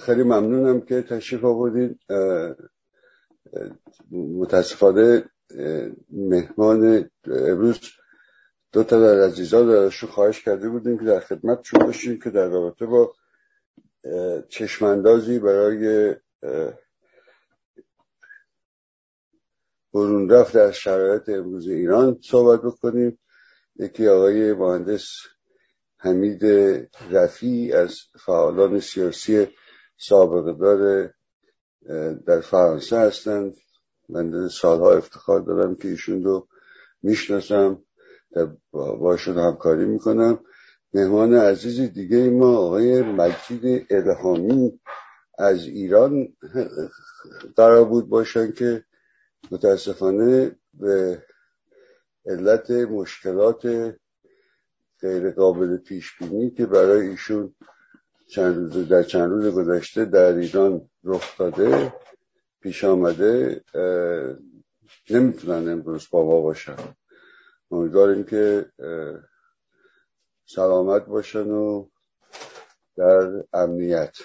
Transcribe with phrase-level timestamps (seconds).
[0.00, 2.00] خیلی ممنونم که تشریف آوردید.
[4.10, 5.24] متاسفانه
[6.10, 7.80] مهمان امروز
[8.72, 12.86] دو تا در عزیزان درشون خواهش کرده بودیم که در خدمتشون باشیم که در رابطه
[12.86, 13.14] با
[14.48, 16.14] چشماندازی برای
[19.94, 23.18] برون رفت در شرایط امروز ایران صحبت بکنیم.
[23.76, 25.08] یکی آقای مهندس
[26.02, 26.44] حمید
[27.10, 29.48] رفی از فعالان سیاسی
[29.96, 31.12] سابقه دار
[32.26, 33.54] در فرانسه هستند.
[34.08, 36.48] من سالها افتخار دارم که ایشون رو
[37.02, 37.82] می‌شناسم
[38.72, 40.40] باشون همکاری می‌کنم.
[40.94, 44.80] مهمان عزیز دیگه ما آقای مجید الهامی
[45.38, 46.28] از ایران
[47.56, 48.84] قرار بود باشن که
[49.50, 51.22] متاسفانه به
[52.26, 53.94] علت مشکلات
[55.00, 57.54] غیر قابل پیش بینی که برای ایشون
[58.26, 61.94] چند روز در چند روز گذشته در ایران رخ داده
[62.60, 63.64] پیش آمده
[65.10, 66.76] نمی‌تونن امروز با ما باشن.
[67.70, 68.66] امیدواریم که
[70.46, 71.88] سلامت باشن و
[72.96, 74.16] در امنیت.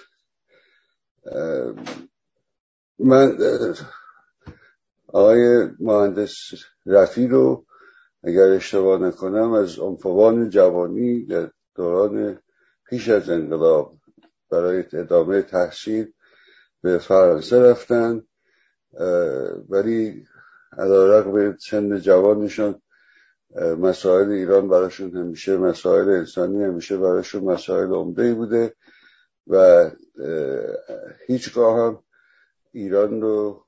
[3.00, 3.38] من
[5.08, 6.36] آقای مهندس
[6.86, 7.66] رفی رو
[8.26, 12.40] اگر اشتباه نکنم از انفوان جوانی در دوران
[12.90, 13.98] پیش از انقلاب
[14.52, 16.14] برای ادامه تحصیل
[16.82, 18.24] به فرانسه رفتن
[19.70, 20.26] ولی
[21.34, 22.82] به سن جوانشان
[23.80, 28.76] مسائل ایران براشون همیشه مسائل انسانی همیشه براشون مسائل عمده بوده
[29.48, 29.90] و
[31.28, 32.04] هیچگاه هم
[32.72, 33.66] ایران رو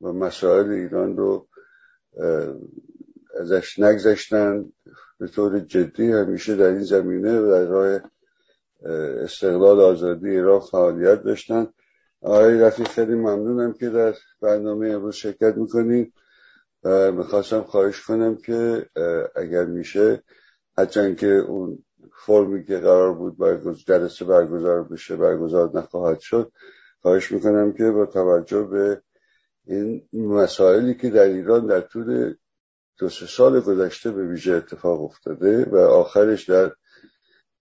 [0.00, 1.48] و مسائل ایران رو
[3.40, 4.72] ازش نگذشتن.
[5.18, 8.00] به طور جدی همیشه در این زمینه و در راه
[9.24, 11.66] استقلال آزادی ایران فعالیت داشتن.
[12.20, 16.12] آقای رفیق خیلی ممنونم که در برنامه امروز شرکت می‌کنیم
[16.84, 18.86] و می‌خواستم خواهش کنم که
[19.36, 20.22] اگر میشه
[20.78, 21.84] هرچند که اون
[22.26, 23.76] فرمی که قرار بود برگز...
[23.76, 26.52] جلسه برگزار بشه برگزار نخواهد شد
[27.02, 29.02] خواهش می‌کنم که با توجه به
[29.66, 32.34] این مسائلی که در ایران در طول
[32.98, 36.72] دو سه سال گذشته به ویژه اتفاق افتاده و آخرش در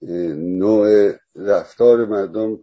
[0.02, 2.60] نوع رفتار مردم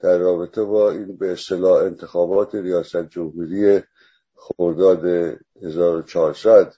[0.00, 3.82] در رابطه با این به اصطلاح انتخابات ریاست جمهوری
[4.34, 6.74] خرداد 1400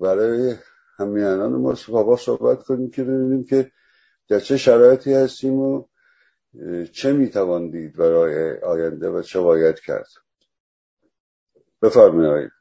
[0.00, 0.54] برای
[0.98, 3.70] همیانان ما بابا صحبت کنیم که ببینیم که
[4.28, 5.84] در چه شرایطی هستیم و
[6.92, 10.08] چه می‌توان دید برای آینده و چه باید کرد.
[11.82, 12.57] بفرمایید.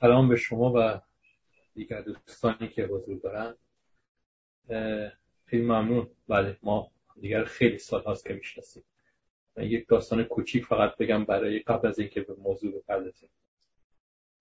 [0.00, 1.00] سلام به شما و
[1.74, 3.54] دیگر دوستانی که حضور دارن.
[5.44, 6.10] خیلی ممنون.
[6.28, 6.90] بله ما
[7.20, 8.82] دیگر خیلی سال هاست که می‌شناسیم.
[9.56, 13.30] یک داستان کوچیک فقط بگم برای قبل از اینکه به موضوع بپردازیم.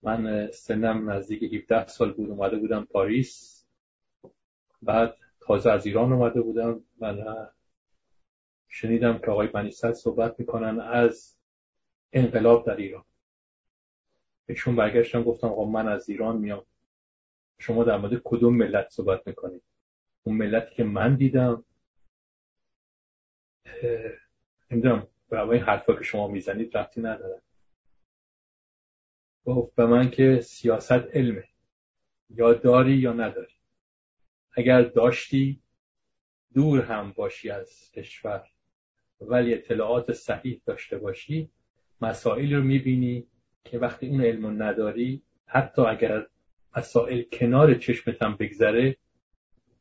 [0.01, 3.65] من سنم نزدیک 17 سال بود اومده بودم پاریس.
[4.81, 7.15] بعد تازه از ایران اومده بودم و
[8.67, 11.37] شنیدم که آقای بنیصد صحبت می‌کنن از
[12.13, 13.03] انقلاب در ایران.
[14.49, 16.65] بهشون برگشتم گفتم آقا من از ایران میام.
[17.59, 19.63] شما در مورد کدوم ملت صحبت می‌کنید؟
[20.23, 21.65] اون ملتی که من دیدم
[24.71, 27.41] نمی‌دونم به این حرفا که شما می‌زنید رفتی ندارم
[29.45, 31.47] گفت به من که سیاست علمه.
[32.29, 33.53] یا داری یا نداری.
[34.51, 35.61] اگر داشتی
[36.53, 38.47] دور هم باشی از کشور.
[39.21, 41.51] ولی اطلاعات صحیح داشته باشی
[42.01, 43.27] مسائل رو می‌بینی
[43.63, 46.27] که وقتی اون علم نداری حتی اگر
[46.77, 48.97] مسائل کنار چشمت هم بگذره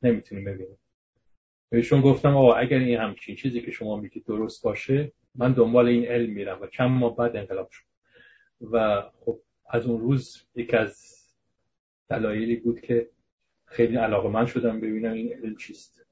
[0.03, 0.77] نمی‌تونی ببینی.
[1.71, 6.05] بهشون گفتم آقا اگر این همچین چیزی که شما میگید درست باشه من دنبال این
[6.05, 7.85] علم میرم و چند ماه بعد انقلاب شد.
[8.61, 11.19] و خب از اون روز یکی از
[12.09, 13.11] دلایلی بود که
[13.65, 16.07] خیلی علاقه من شدم ببینم این علم چیست.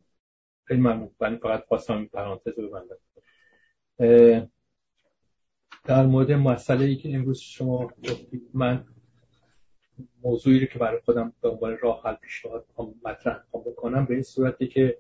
[0.65, 2.99] خیلی من فقط خواستم این پرانتز رو ببندم.
[5.87, 8.85] در مورد مسئله ای که امروز شما گفتید من
[10.23, 12.67] موضوعی رو که برای خودم به عنوان راه حل پیشنهاد
[13.05, 14.99] مطرح بکنم به این صورتی که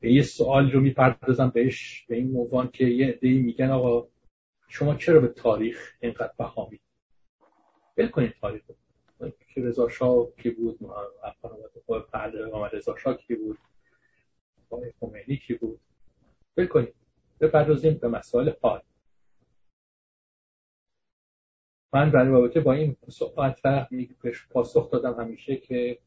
[0.00, 4.08] به یه سوال رو می‌پردازم بهش به این عنوان که یه عده‌ای میگن آقا
[4.68, 6.80] شما چرا به تاریخ اینقدر بها می‌دید
[7.96, 8.62] ول کنید تاریخ
[9.54, 10.82] که رضا شاه کی بود؟
[12.52, 13.58] محمد رضا شاه کی بود؟
[15.00, 15.80] خمینی کی بود؟
[16.56, 16.94] ول کنید.
[17.40, 18.82] بپردازیم به مسائل حال
[21.94, 23.86] من در رابطه با این صحبت و
[24.50, 25.98] پاسخ دادم همیشه که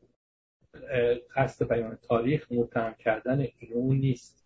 [1.36, 4.46] قصد بیان تاریخ متهم کردن اون نیست.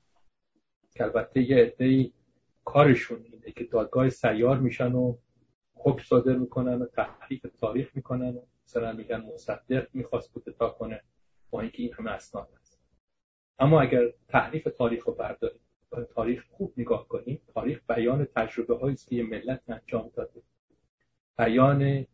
[0.96, 2.12] که البته یه عده
[2.66, 5.18] کارشون اینه که دادگاه سیار میشن و
[5.76, 11.02] حکم صادر می‌کنن و تحریف تاریخ می‌کنن و مثلا میگن مصدق می‌خواست کودتا کنه
[11.50, 12.80] با اینکه این همه اسناد هست.
[13.60, 15.60] اما اگر تحریف تاریخ رو برداریم
[16.16, 20.42] تاریخ خوب نگاه کنیم تاریخ بیان تجربه هایی که یه ملت انجام داده.
[21.40, 22.06] بیان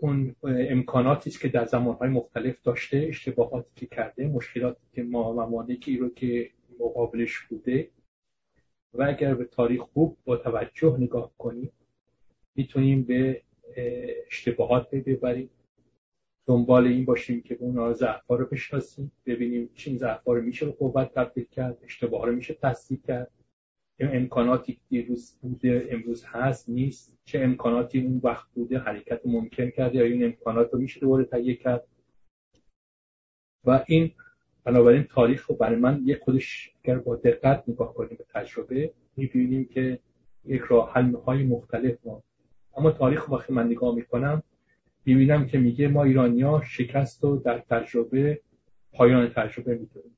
[0.00, 6.08] اون امکاناتی که در زمانهای مختلف داشته اشتباهاتی که کرده مشکلاتی که ما ممانعی رو
[6.08, 6.50] که
[6.80, 7.90] مقابلش بوده.
[8.94, 11.72] و اگر به تاریخ خوب با توجه نگاه کنیم
[12.54, 13.42] می‌تونیم به
[14.26, 15.50] اشتباهات ببریم.
[16.46, 21.14] دنبال این باشیم که اون ضعفا رو بشناسیم ببینیم چین ضعفا رو میشه به قوت
[21.14, 23.30] تبدیل کرد اشتباه رو میشه تصدیق کرد.
[24.06, 27.18] امکاناتی دیروز بوده امروز هست نیست.
[27.24, 31.54] چه امکاناتی اون وقت بوده حرکت ممکن کرده یا این امکانات رو میشه دوباره تهیه
[31.54, 31.84] کرد.
[33.64, 34.10] و این
[34.64, 39.64] بنابراین تاریخ رو برای من یک خودش اگر با دقت نگاه کنیم به تجربه می‌بینیم
[39.64, 39.98] که
[40.44, 42.22] یک راه حل های مختلف ما.
[42.76, 44.42] اما تاریخ وقتی من نگاه می‌کنم
[45.04, 48.40] می‌بینم که میگه ما ایرانیا شکست رو در تجربه
[48.92, 50.16] پایان تجربه می‌دونیم.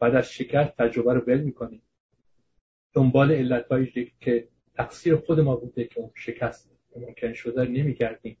[0.00, 1.82] بعد از شکست تجربه رو بل می‌کنیم.
[2.94, 8.36] دنبال علتهایی که تقصیر خود ما بوده که اون شکست ممکن شده نمیگردیم.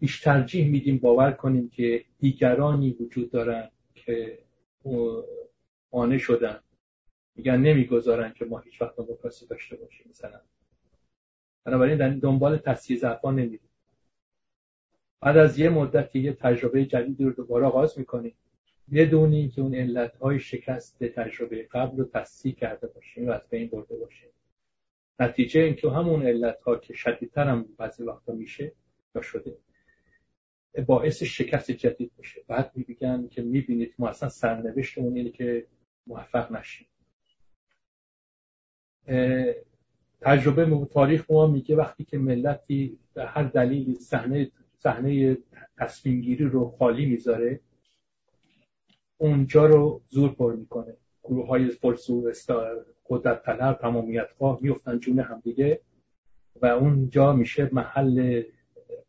[0.00, 4.38] بیش ترجیح میدیم باور کنیم که دیگرانی وجود دارن که
[5.92, 6.60] مانع شدن.
[7.34, 10.40] میگن نمی‌گذارن که ما هیچ وقت دموکراسی داشته باشیم مثلا.
[11.64, 13.70] بنابراین دنبال تصحیح ضعفان نمیریم.
[15.20, 18.34] بعد از یه مدت یه تجربه جدیدی رو دوباره آغاز می‌کنیم.
[18.92, 23.68] بدونیم که اون علت های شکست تجربه قبل رو تصحیح کرده باشیم و از بین
[23.68, 24.28] برده باشیم.
[25.20, 28.72] نتیجه اینکه همون علت ها که شدیدتر هم بعضی وقتا میشه
[29.14, 29.56] یا شده
[30.86, 32.42] باعث شکست جدید میشه.
[32.48, 35.66] بعد میگن که می‌بینید ما اصلا سرنوشتمون اینه که
[36.06, 36.86] موفق نشیم.
[40.20, 45.38] تجربه تاریخ ما میگه وقتی که ملتی به هر دلیلی صحنه صحنه
[45.78, 47.60] تصمیم گیری رو خالی می‌ذاره
[49.18, 50.96] اونجا رو زور پر می‌کنه.
[51.24, 52.32] گروه های فرسو
[53.06, 55.80] قدرت طلب تمامیت خواه میفتن جون همدیگه
[56.62, 58.42] و اونجا میشه محل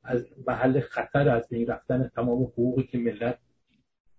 [0.04, 3.40] از محل خطر از بین رفتن تمام حقوقی که ملت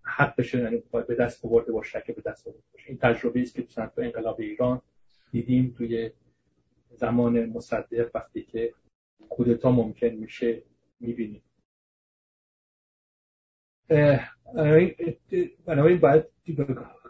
[0.02, 2.88] حقش یعنی به دست آورده باشه که به دست آورده باشه.
[2.88, 4.82] این تجربه است که تو انقلاب ایران
[5.30, 6.10] دیدیم توی
[6.90, 8.74] زمان مصدق وقتی که
[9.28, 10.62] کودتا ممکن میشه
[11.00, 11.42] می‌بینیم.
[15.66, 16.24] بنابراین باید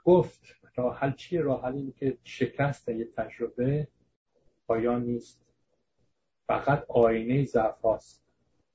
[0.04, 0.40] گفت؟
[0.76, 3.88] راه حل چیه؟ راه حل که شکست یه تجربه
[4.66, 5.40] پایان نیست.
[6.46, 8.24] فقط آینه ضعف هاست.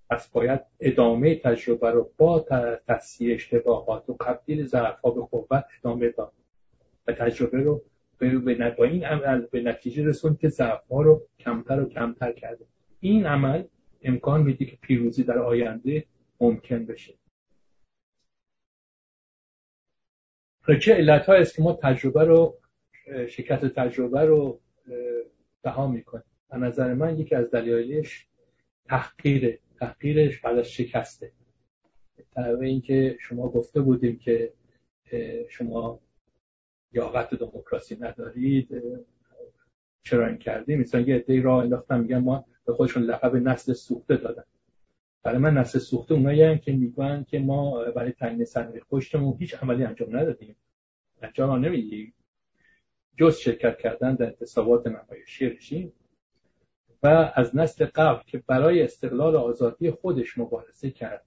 [0.09, 2.39] پس باید ادامه تجربه رو با
[2.87, 6.33] تصحیح اشتباهات و تبدیل ضعف ها به قوت ادامه داد.
[7.07, 7.81] و تجربه رو
[8.17, 12.65] به با این عمل به نتیجه رسوند که ضعف ها رو کمتر و کمتر کرده.
[12.99, 13.63] این عمل
[14.01, 16.05] امکان میده که پیروزی در آینده
[16.39, 17.13] ممکن بشه.
[20.73, 22.57] چه علت است که ما تجربه رو
[23.27, 24.59] شکست تجربه رو
[25.65, 26.23] رها می‌کنیم.
[26.51, 28.27] به نظر من یکی از دلایلش
[28.85, 31.31] تحقیر تحقیرش بعد از شکسته.
[32.35, 34.53] در اینکه شما گفته بودیم که
[35.49, 35.99] شما
[36.93, 38.83] یاقت دموکراسی ندارید
[40.03, 44.17] چرا این کردیم؟ مثلا یه عده راه انداختن میگن ما به خودشون لقب نسل سوخته
[44.17, 44.43] دادن.
[45.25, 49.83] برای من نسل سوخته اونایی که میگن که ما برای تعیین سرمایه پشتمون هیچ عملی
[49.83, 50.55] انجام ندادیم.
[51.21, 52.13] انجام نمیدیم.
[53.17, 55.93] جز شرکت کردن در انتصابات نمایشی رژیم.
[57.03, 61.25] و از نسل قبل که برای استقلال آزادی خودش مبارزه کرد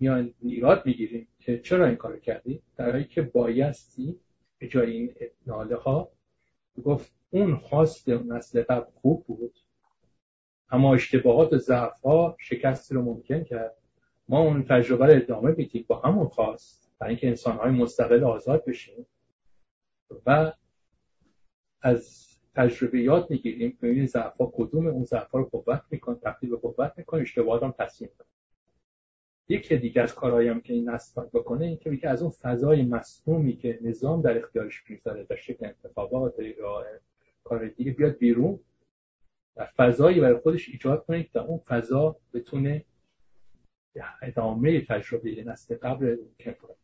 [0.00, 4.20] میان ایراد می‌گیریم که چرا این کار کردی در حالی که بایستی
[4.58, 5.14] به جای این
[5.46, 6.12] ناله ها
[6.84, 9.61] گفت اون خواست نسل قبل خوب بود.
[10.72, 13.76] اما اشتباهات و ضعف ها شکست رو ممکن کرد.
[14.28, 18.64] ما اون تجربه رو ادامه بدیم با همون خواست برای اینکه انسان های مستقل آزاد
[18.64, 19.06] بشیم.
[20.26, 20.52] و
[21.82, 26.92] از تجربه یاد می‌گیریم که ضعف کدوم اون ضعف رو قوت میکن تبدیل به قوت
[26.96, 28.10] میکن اشتباهات هم تصمیم
[29.48, 33.78] یکی دیگه از کارهایم که این نسل بکنه این که از اون فضای مصنومی که
[33.82, 36.84] نظام در اختیارش می‌ذاره در شکل انتخابات یا
[37.44, 38.60] کار دیگه بیاد بیرون.
[39.56, 42.84] و فضایی برای خودش ایجاد کنه که اون فضا بتونه
[44.22, 46.76] ادامه تجربه نسل قبل ممکن کنه.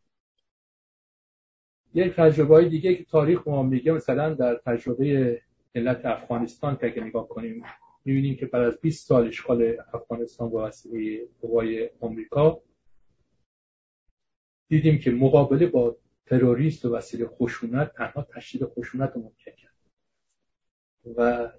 [1.93, 5.41] یک تجربه های دیگه که تاریخ ما میگه مثلا در تجربه
[5.75, 7.63] ملت افغانستان که اگه نگاه کنیم
[8.05, 12.61] می‌بینیم که بعد از 20 سال اشغال افغانستان با وسیله قوای آمریکا
[14.67, 19.75] دیدیم که مقابله با تروریست و وسیله خشونت تنها تشدید خشونت رو ممکن کرد.
[21.17, 21.49] و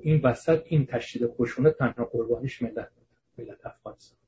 [0.00, 2.88] این وسط این تشدید خشونت تنها قربانیش ملت
[3.38, 4.18] ملت افغانستان.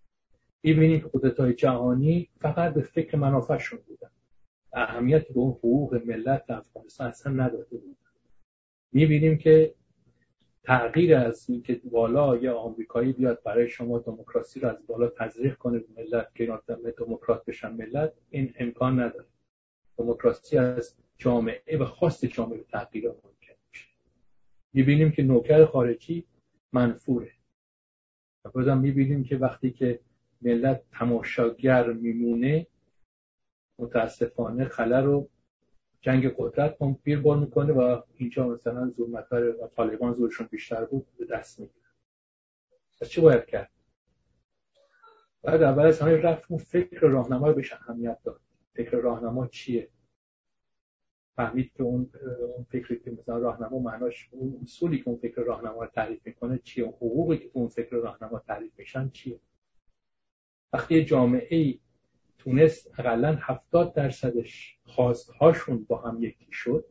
[0.63, 4.11] می‌بینیم که قدرت های جهانی فقط به فکر منافعشون بودن.
[4.73, 7.97] اهمیت به اون حقوق ملت افغانستان اصلا نداده بودن.
[8.93, 9.75] می‌بینیم که
[10.63, 15.79] تغییر از اینکه بالا یه آمریکایی بیاد برای شما دموکراسی رو از بالا تزریق کنه
[15.79, 16.59] به ملت که
[16.99, 19.27] دموکرات بشن ملت این امکان نداره.
[19.99, 23.38] دموکراسی از جامعه و خواست جامعه تغییر میشه
[24.73, 26.25] می‌بینیم که نوکر خارجی
[26.73, 27.33] منفوره.
[28.45, 30.01] و بازم می‌بینیم که وقتی که
[30.43, 32.67] ملت تماشاگر میمونه
[33.79, 35.29] متاسفانه خلا رو
[36.01, 36.79] جنگ قدرت
[37.23, 41.87] بار می‌کنه و اینجا مثلا زورمتر و طالبان زورشون بیشتر بود به دست می‌گیره
[43.01, 43.71] پس چه باید کرد؟
[45.43, 48.41] بعد اول از همه اون فکر راهنما رو بهش اهمیت داد.
[48.75, 49.89] فکر راهنما چیه؟
[51.39, 52.11] فهمید که اون
[52.57, 56.59] اون فکری که مثلا راهنما معناش اون اصولی که اون فکر راهنما رو تعریف می‌کنه
[56.59, 59.41] چیه؟ حقوقی که اون فکر راهنما تعریف میشن چیه؟
[60.73, 61.79] وقتی جامعه
[62.39, 66.85] تونست اقلا هفتاد درصدش خواستهاشون با هم یکی شد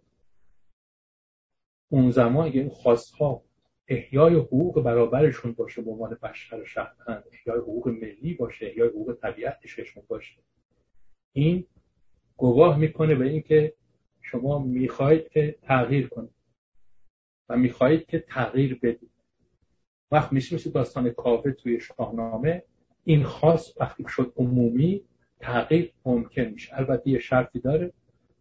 [1.91, 3.43] اون زمان اگه این خواستها
[3.87, 10.03] احیای حقوق برابرشون باشه به عنوان بشر شهروند احیای حقوق ملی باشه احیای حقوق طبیعتشون
[10.07, 10.43] باشه
[11.33, 11.65] این
[12.37, 13.76] گواه می‌کنه به اینکه
[14.31, 16.33] شما می‌خواهید که تغییر کنید
[17.49, 19.11] و می‌خواهید که تغییر بدید.
[20.11, 22.63] وقت میشه مثل داستان کاوه توی شاهنامه.
[23.03, 25.01] این خاص وقتی شد عمومی
[25.39, 26.77] تغییر ممکن میشه.
[26.77, 27.93] البته یه شرطی داره.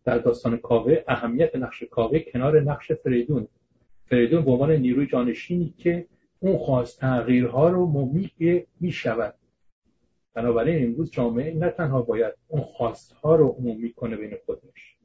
[0.05, 3.49] در داستان کاوه اهمیت نقش کاوه کنار نقش فریدون.
[4.07, 6.07] فریدون به عنوان نیروی جانشینی که
[6.39, 8.31] اون خواست تغییرها رو ممی
[8.81, 9.35] می‌شود.
[10.35, 14.96] بنابراین امروز جامعه نه تنها باید اون خواستها رو عمومی کنه بین خودش.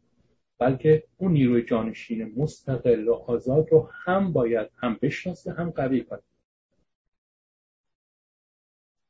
[0.61, 6.21] بلکه اون نیروی جانشین مستقل و آزاد رو هم باید هم بشناسه هم قوی کنه.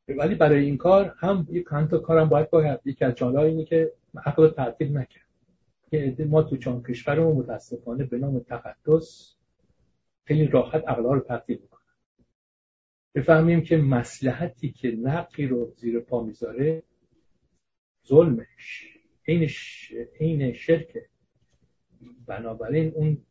[0.08, 2.79] ولی برای این کار هم یک تا کارم باید باید.
[2.86, 3.93] یکی از جالا اینه که
[4.25, 5.25] عقل تعطیل نکرد.
[5.89, 9.36] که ما تو چون کشورمون متاسفانه به نام تقدس
[10.25, 11.81] خیلی راحت عقلها رو تعطیل می‌کنن.
[13.15, 16.84] بفهمیم که مسلحتی که نقی رو زیر پا می‌ذاره
[18.08, 18.88] ظلمش.
[19.25, 21.11] این شرکه.
[22.25, 23.25] بنابراین اون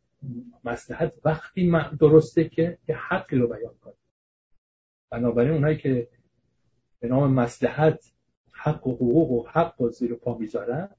[0.63, 3.93] مسلحت وقتی درسته که حقی رو بیان کنه.
[5.09, 6.07] بنابراین اونایی که
[6.99, 8.11] به نام مسلحت
[8.51, 10.89] حق و حقوق و حق و زیر پا می‌ذارن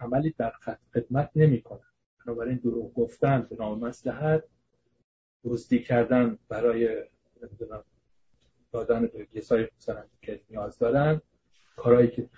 [0.00, 0.52] عملی در
[0.94, 1.88] خدمت نمی‌کنن.
[2.26, 4.44] بنابراین دروغ گفتن به نام مسلحت
[5.44, 7.04] دزدی کردن برای
[8.72, 9.68] دادن به کسایی
[10.22, 11.20] که نیاز دارن
[11.76, 12.28] کارهایی که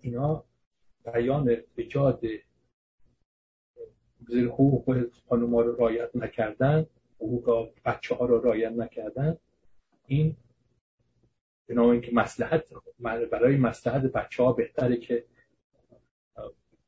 [0.00, 0.44] اینا
[1.04, 1.56] بیان
[4.28, 9.36] زیر حقوق خانوما رو رایت نکردن حقوق بچه ها رو رایت نکردن
[10.06, 10.36] این
[11.66, 12.64] به اینکه مسلحت
[13.30, 15.24] برای مسلحت بچه ها بهتره که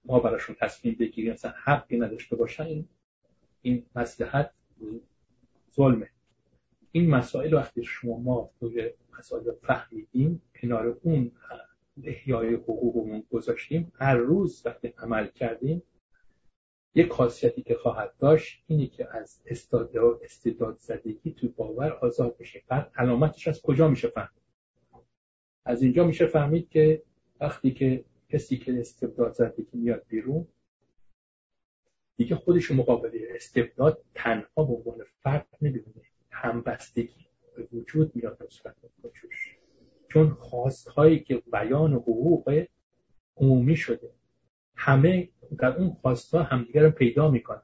[0.04, 2.88] ما براشون تصمیم بگیریم مثلا حقی نداشته باشن این
[3.62, 4.50] این مسلحت
[5.75, 6.09] ظلمه.
[6.92, 11.33] این مسائل وقتی شما ما توی مسائل فهمیدیم کنار اون
[12.02, 15.82] احیای حقوقمون گذاشتیم هر روز وقتی عمل کردیم
[16.94, 22.62] یک خاصیتی که خواهد داشت اینه که از استعداد زدگی توی باور آزاد بشه.
[22.68, 24.42] بعد علامتش از کجا میشه فهمید؟
[25.64, 27.02] از اینجا میشه فهمید که
[27.40, 30.46] وقتی که کسی که استبداد که میاد بیرون
[32.16, 39.51] دیگه خودش مقابله استبداد تنها به عنوان فرد نمی‌بینه همبستگی به وجود میاد نسبت وجودش
[40.12, 42.66] چون خواستهایی که بیان حقوق
[43.37, 44.11] عمومی شده
[44.76, 45.28] همه
[45.59, 47.62] در اون خواستها همدیگر رو پیدا می‌کنن.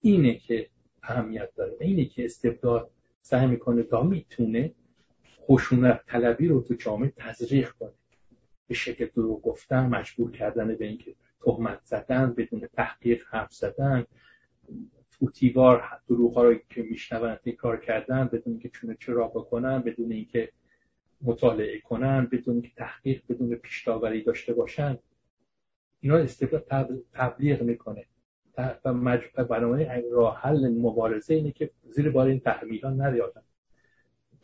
[0.00, 0.68] اینه که
[1.02, 4.74] اهمیت داره اینه که استبداد سعی می‌کنه تا می‌تونه
[5.40, 7.92] خشونت طلبی رو تو جامعه تزریق کنه.
[8.66, 14.04] به شکل دروغ گفتن مجبور کردن به اینکه تهمت زدن بدون تحقیق حرف زدن
[15.10, 20.52] توتیوار دروغ ها رو که میشنون تکرار کردن بدون اینکه چونه چرا بکنن بدون اینکه
[21.22, 24.98] مطالعه کنن بدون اینکه تحقیق بدون پیشتاوری داشته باشن
[26.00, 28.06] اینا استفاده تبلیغ می‌کنه.
[28.58, 33.42] و برنامه راه حل مبارزه اینه که زیر بار این تحمیل ها نریادن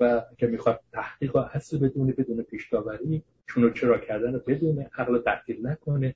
[0.00, 5.66] و که می‌خواد تحقیق و اصل بدونه بدون پیشتاوری چون چرا کردن بدونه عقل تحقیل
[5.66, 6.14] نکنه.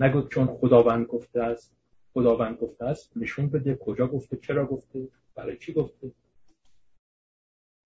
[0.00, 1.76] نگو چون خداوند گفته است
[2.14, 6.12] خداوند گفته است نشون بده کجا گفته چرا گفته برای چی گفته.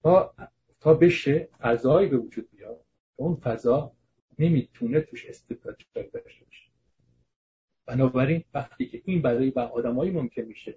[0.03, 0.35] تا
[0.81, 2.85] تا بشه فضایی به وجود بیاد
[3.17, 3.93] اون فضا
[4.39, 6.67] نمی‌تونه توش استبداد داشته باشه.
[7.87, 10.77] بنابراین وقتی که این برای آدمایی ممکن میشه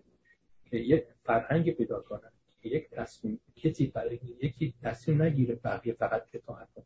[0.65, 2.31] که یک فرهنگ پیدا کنن
[2.63, 6.85] یک تصمیم کسی برای یکی تصمیم نگیره بقیه فقط اطاعت کنه.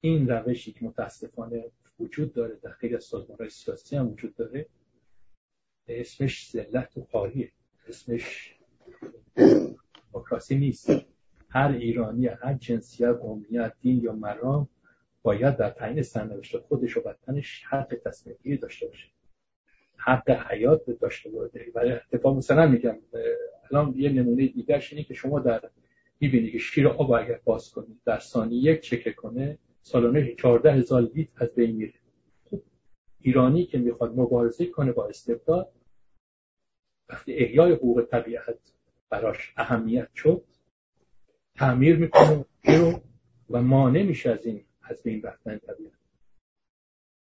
[0.00, 4.66] این روشی که متاسفانه وجود داره در خیلی از سازمان سیاسی هم وجود داره
[5.88, 7.52] اسمش ذلت و خواهیه.
[7.88, 8.56] اسمش
[10.12, 10.90] دموکراسی نیست.
[11.54, 14.68] هر ایرانی هر جنسیت قومیت دین یا مرام
[15.22, 19.08] باید در تعیین سرنوشت خودش و وطنش حق تصمیم داشته باشه.
[19.96, 21.70] حق حیات داشته باشه.
[21.74, 22.96] برای اتفاق مثلا میگم
[23.70, 25.70] الان یه نمونه دیگرش اینه که شما در
[26.20, 31.10] می‌بینی که شیر آب اگر باز کنید در ثانیه یک چکه کنه سالانه 14 هزار
[31.36, 31.94] از بین میره.
[32.50, 32.62] خب،
[33.20, 35.72] ایرانی که می‌خواد مبارزه کنه با استبداد
[37.08, 38.58] وقتی احیای حقوق طبیعت
[39.10, 40.44] براش اهمیت شد
[41.54, 43.00] تعمیر می‌کنه رو
[43.50, 45.92] و مانع میشه از این از بین رفتن طبیعت.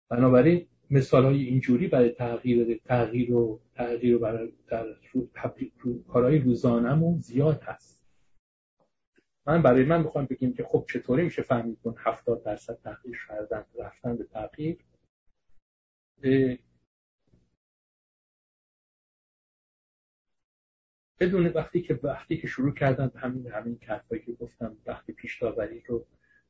[0.10, 4.86] بنابراین مثال های اینجوری برای تغییر تغییر و تغییر و برای در
[5.80, 8.02] رو کارهای روزانمون زیاد هست.
[9.46, 13.66] من برای من می‌خوام بگیم که خب چطوری میشه فهمید کن 70 درصد تغییر کردن
[13.80, 14.78] رفتن به تغییر؟
[21.20, 25.42] بدون وقتی که وقتی که شروع کردن همین همین حرفایی که گفتم وقتی پیش
[25.88, 26.06] رو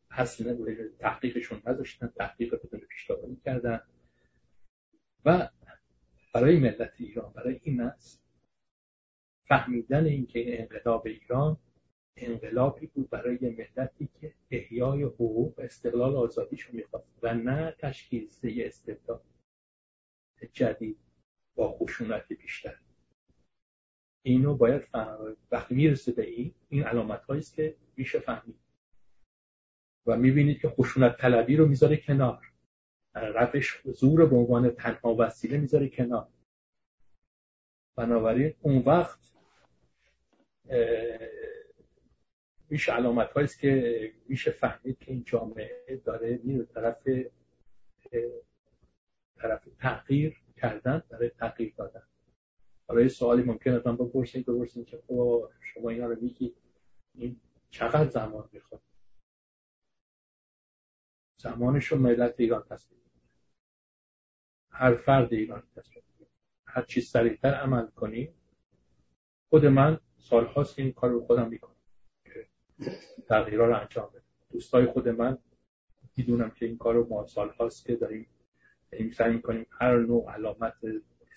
[0.09, 0.57] اصلا
[0.99, 3.11] تحقیقشون نذاشتن تحقیق بدون پیش
[3.45, 3.81] کردن.
[5.25, 5.49] و
[6.33, 8.23] برای ملت ایران برای این است
[9.47, 11.57] فهمیدن اینکه این انقلاب ایران
[12.15, 18.53] انقلابی بود برای ملتی که احیای حقوق و استقلال آزادیشو می‌خواد و نه تشکیل سه
[18.57, 19.23] استبداد
[20.53, 20.97] جدید
[21.55, 22.79] با خشونت بیشتر.
[24.31, 25.37] اینو باید فهم...
[25.51, 28.59] وقتی می‌رسه به این این علامت است که میشه فهمید.
[30.05, 32.51] و می‌بینید که خشونت طلبی رو می‌ذاره کنار.
[33.13, 36.27] روش زور به عنوان تنها وسیله می‌ذاره کنار.
[37.95, 39.19] بنابراین اون وقت
[42.69, 47.07] میشه علامت است که میشه فهمید که این جامعه داره میره طرف
[49.35, 52.03] طرف تغییر کردن برای تغییر دادن.
[52.87, 56.55] حالا یه سوالی ممکن از من بپرسید بپرسید که خب شما اینا رو میگید
[57.15, 58.81] این چقدر زمان می‌خواد؟
[61.37, 63.01] زمانش رو ملت ایران تصمیم
[64.71, 66.03] هر فرد ایران تصمیم
[66.67, 68.33] هر چی سریعتر عمل کنی
[69.49, 71.75] خود من سالهاست این کار رو خودم می‌کنم
[73.27, 74.23] تغییرها رو انجام بدم.
[74.49, 75.37] دوستای خود من
[76.17, 78.27] می‌دونم که این کار رو ما سالهاست که داریم
[78.91, 79.65] داریم سعی می‌کنیم.
[79.71, 80.73] هر نوع علامت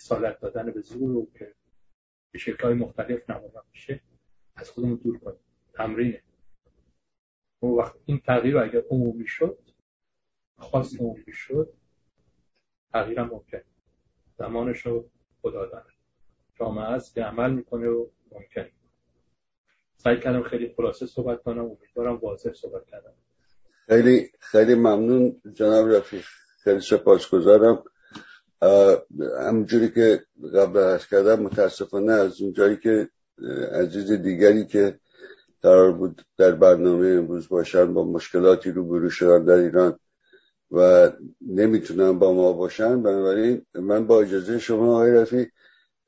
[0.00, 1.54] اصالت دادن به زور که
[2.32, 4.00] به شکل های مختلف نمایان میشه
[4.56, 5.40] از خودمون دور کنیم.
[5.74, 6.22] تمرینه.
[7.60, 9.58] اون وقت این تغییر اگر عمومی شد
[10.58, 11.72] خاص عمومی شد
[12.92, 13.60] تغییر ممکن.
[14.38, 15.10] زمانش رو
[15.42, 15.90] خدا داره.
[16.54, 18.66] جامعه است که عمل می‌کنه و ممکن.
[19.96, 21.64] سعی کردم خیلی خلاصه صحبت کنم.
[21.64, 23.14] امیدوارم واضح صحبت کردم.
[23.88, 26.24] خیلی خیلی ممنون جناب رفیق.
[26.64, 27.84] خیلی سپاسگزارم.
[29.40, 33.08] همونجوری که قبل از کردم متاسفانه از اونجایی که
[33.72, 34.98] عزیز دیگری که
[35.62, 39.98] قرار بود در برنامه امروز باشن با مشکلاتی رو برو شدن در ایران
[40.70, 45.50] و نمی‌تونن با ما باشن بنابراین من با اجازه شما آقای رفی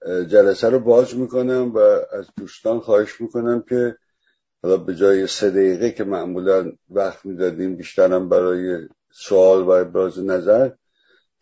[0.06, 1.78] جلسه رو باز می‌کنم و
[2.12, 3.96] از دوستان خواهش می‌کنم که
[4.62, 10.70] حالا به جای سه دقیقه که معمولا وقت می‌دادیم بیشترم برای سوال و ابراز نظر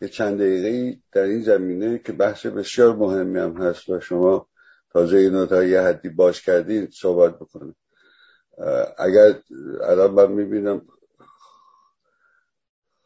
[0.01, 4.49] که چند دقیقه در این زمینه که بحث بسیار مهمی هم هست و شما
[4.93, 7.77] تازه اینو تا یه حدی باز کردین صحبت بکنیم
[8.99, 9.35] اگر
[9.85, 10.83] الان من می‌بینم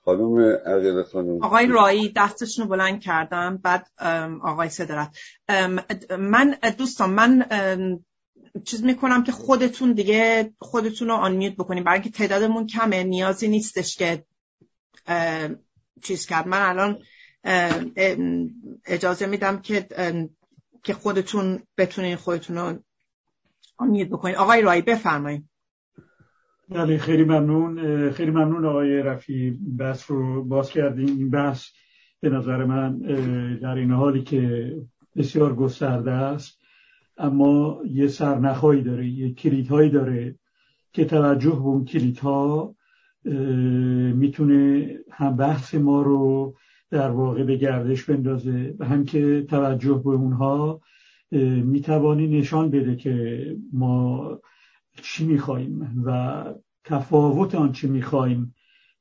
[0.05, 3.87] خانم عقیل خانم آقای رایی دستشون بلند کردم بعد
[4.43, 5.17] آقای صدرت.
[6.19, 7.47] من دوستان من
[8.65, 13.97] چیز می‌کنم که خودتون دیگه خودتون رو آنمیوت بکنیم برای اینکه تعدادمون کمه نیازی نیستش
[13.97, 14.25] که
[16.03, 16.49] چیز کرد.
[16.49, 16.99] من الان
[18.87, 19.89] اجازه میدم که
[20.83, 22.79] که خودتون بتونین خودتون رو
[23.77, 25.49] آنمیوت بکنید آقای رایی بفرمایید
[26.69, 28.11] بله خیلی ممنون.
[28.11, 31.67] خیلی ممنون آقای رفی بحث رو باز کردیم این بحث
[32.21, 32.99] به نظر من
[33.59, 34.73] در این حالی که
[35.17, 36.61] بسیار گسترده است
[37.17, 40.39] اما یه سرنخهایی داره یه کلیدهایی داره
[40.93, 42.74] که توجه به اون کلیدها
[44.15, 46.55] می‌تونه هم بحث ما رو
[46.91, 50.81] در واقع به گردش بندازه و هم که توجه به اونها
[51.65, 54.39] می‌توانی نشان بده که ما
[55.03, 56.45] چی می‌خوایم و
[56.85, 58.55] تفاوت آن چی می‌خوایم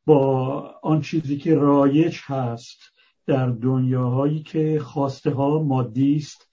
[0.06, 2.80] با آن چیزی که رایج هست
[3.26, 6.50] در دنیاهایی که خواسته ها مادی است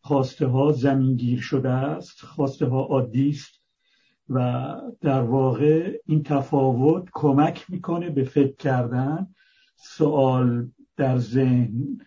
[0.00, 3.59] خواسته ها زمینگیر شده است خواسته ها عادی است.
[4.30, 9.26] و در واقع این تفاوت کمک می‌کنه به فکر کردن
[9.76, 11.98] سوال در ذهن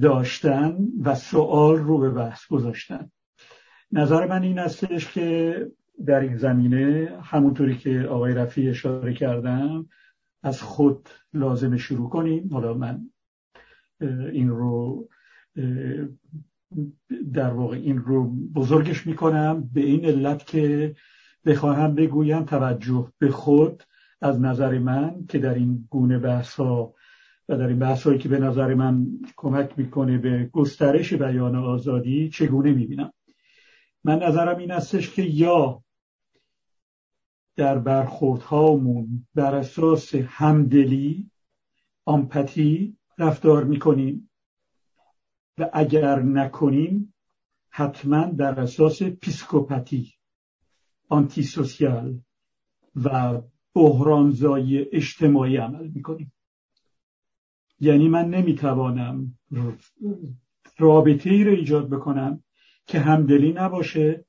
[0.00, 3.10] داشتن و سوال رو به بحث گذاشتن.
[3.92, 5.66] نظر من این استش که
[6.06, 9.86] در این زمینه همونطوری که آقای رفی اشاره کردم
[10.42, 12.48] از خود لازم شروع کنیم.
[12.52, 13.10] حالا من
[14.32, 15.08] این رو
[17.32, 20.94] در واقع این رو بزرگش می‌کنم به این علت که
[21.44, 23.82] بخواهم بگویم توجه به خود
[24.20, 26.94] از نظر من که در این گونه بحث و
[27.48, 33.12] در این بحث که به نظر من کمک می‌کنه به گسترش بیان آزادی چگونه می‌بینم؟
[34.04, 35.82] من نظرم این استش که یا
[37.56, 41.30] در برخوردهامون بر اساس همدلی
[42.04, 44.30] آمپتی رفتار می‌کنیم
[45.58, 47.14] و اگر نکنیم
[47.70, 50.14] حتما در اساس پیسکوپاتی
[51.10, 52.20] آنتی سوسیال
[53.04, 53.40] و
[53.74, 56.32] بحرانزایی اجتماعی عمل می‌کنیم.
[57.80, 59.38] یعنی من نمی‌توانم
[60.78, 62.42] رابطه ای رو ایجاد بکنم
[62.86, 64.24] که همدلی نباشه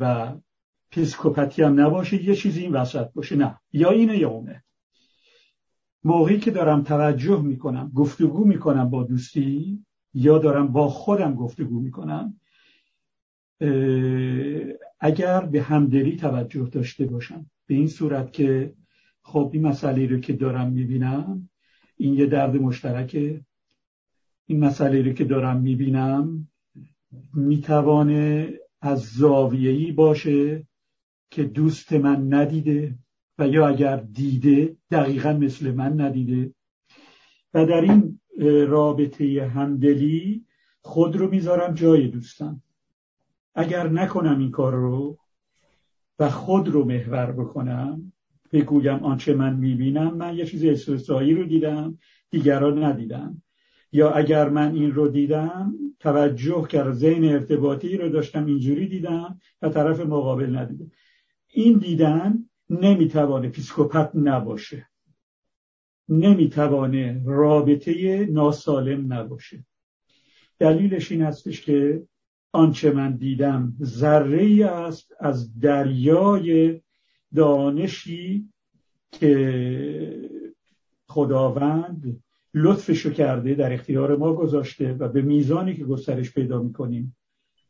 [0.00, 0.34] و
[0.90, 3.36] پیسکوپاتی هم نباشه یه چیزی این وسط باشه.
[3.36, 3.60] نه.
[3.72, 4.64] یا اینه یا اونه.
[6.04, 12.40] موقعی که دارم توجه می‌کنم گفتگو می‌کنم با دوستی یا دارم با خودم گفتگو می‌کنم
[15.04, 18.74] اگر به همدلی توجه داشته باشم به این صورت که
[19.22, 21.48] خب این مسئله رو که دارم می‌بینم
[21.96, 23.44] این یه درد مشترکه.
[24.46, 26.48] این مسئله رو که دارم می‌بینم
[27.34, 30.66] می‌توانه از زاویه‌ای باشه
[31.30, 32.98] که دوست من ندیده
[33.38, 36.54] و یا اگر دیده دقیقا مثل من ندیده.
[37.54, 38.20] و در این
[38.68, 40.44] رابطه همدلی
[40.80, 42.62] خود رو می‌ذارم جای دوستم.
[43.54, 45.18] اگر نکنم این کار رو
[46.18, 48.12] و خود رو محور بکنم
[48.52, 51.98] بگویم آنچه من می‌بینم من یه چیز استثنایی رو دیدم
[52.30, 53.42] دیگران ندیدم
[53.92, 59.68] یا اگر من این رو دیدم توجه کرد ذهن ارتباطی رو داشتم اینجوری دیدم و
[59.68, 60.90] طرف مقابل ندیدم
[61.48, 64.88] این دیدن نمی‌توانه پیسکوپت نباشه.
[66.08, 69.64] نمی‌توانه رابطه ناسالم نباشه.
[70.58, 72.02] دلیلش این هستش که
[72.52, 76.80] آنچه من دیدم ذره است از دریای
[77.34, 78.48] دانشی
[79.12, 80.30] که
[81.08, 82.22] خداوند
[82.54, 87.16] لطفشو کرده در اختیار ما گذاشته و به میزانی که گسترش پیدا می‌کنیم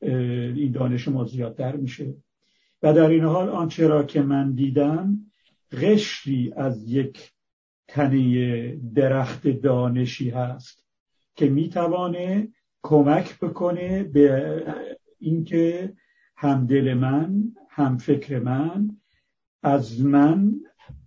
[0.01, 2.15] این دانش ما زیادتر میشه.
[2.83, 5.19] و در این حال آنچه را که من دیدم
[5.73, 7.33] قشری از یک
[7.89, 10.85] تنه درخت دانشی هست
[11.35, 12.49] که می‌توانه
[12.83, 14.63] کمک بکنه به
[15.19, 15.93] اینکه
[16.37, 18.91] هم دل من هم فکر من
[19.63, 20.55] از من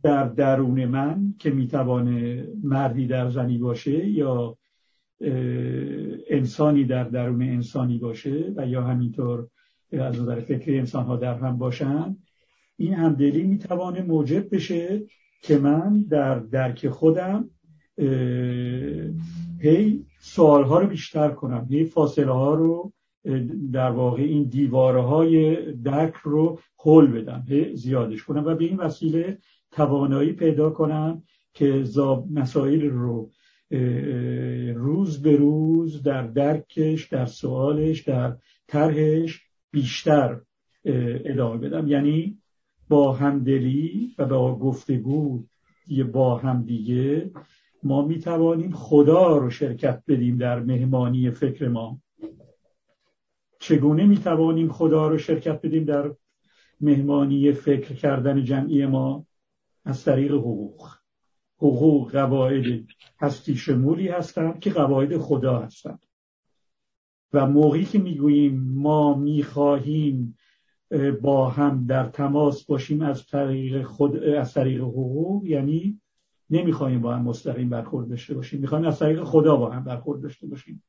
[0.04, 4.58] در درون من که می‌توانه مردی در زنی باشه یا
[6.30, 9.48] انسانی در درون انسانی باشه و یا همینطور
[9.92, 12.18] از نظر فکری انسان ها در هم باشن
[12.78, 15.04] این همدلی می‌توانه موجب بشه
[15.42, 17.50] که من در درک خودم
[19.60, 21.68] هی سوال ها رو بیشتر کنم.
[21.70, 22.94] هی فاصله ها رو
[23.72, 27.44] در واقع این دیواره های درک رو حل بدم.
[27.74, 29.38] زیادش کنم و به این وسیله
[29.72, 31.84] توانایی پیدا کنم که
[32.32, 33.30] مسائل رو
[34.76, 40.42] روز به روز در درکش در سوالش در طرحش بیشتر
[41.26, 41.88] ادامه بدم.
[41.88, 42.38] یعنی
[42.90, 45.44] با همدلی و با گفتگو
[46.14, 47.32] با هم دیگه
[47.86, 52.00] ما می توانیم خدا رو شرکت بدیم در مهمانی فکر ما.
[53.60, 56.16] چگونه می توانیم خدا رو شرکت بدیم در
[56.82, 59.26] مهمانی فکر کردن جمعی ما؟
[59.86, 60.88] از طریق حقوق.
[61.58, 62.64] حقوق قواعد
[63.20, 66.06] هستی شمولی هستند که قواعد خدا هستند.
[67.34, 70.38] و موقعی که می‌گوییم ما می‌خواهیم
[71.22, 76.02] با هم در تماس باشیم از طریق خود از طریق حقوق یعنی
[76.50, 78.62] نمی‌خواهیم با هم مستقیم برخورد داشته باشیم.
[78.62, 80.84] می‌خوایم از طریق خدا با هم برخورد داشته باشیم.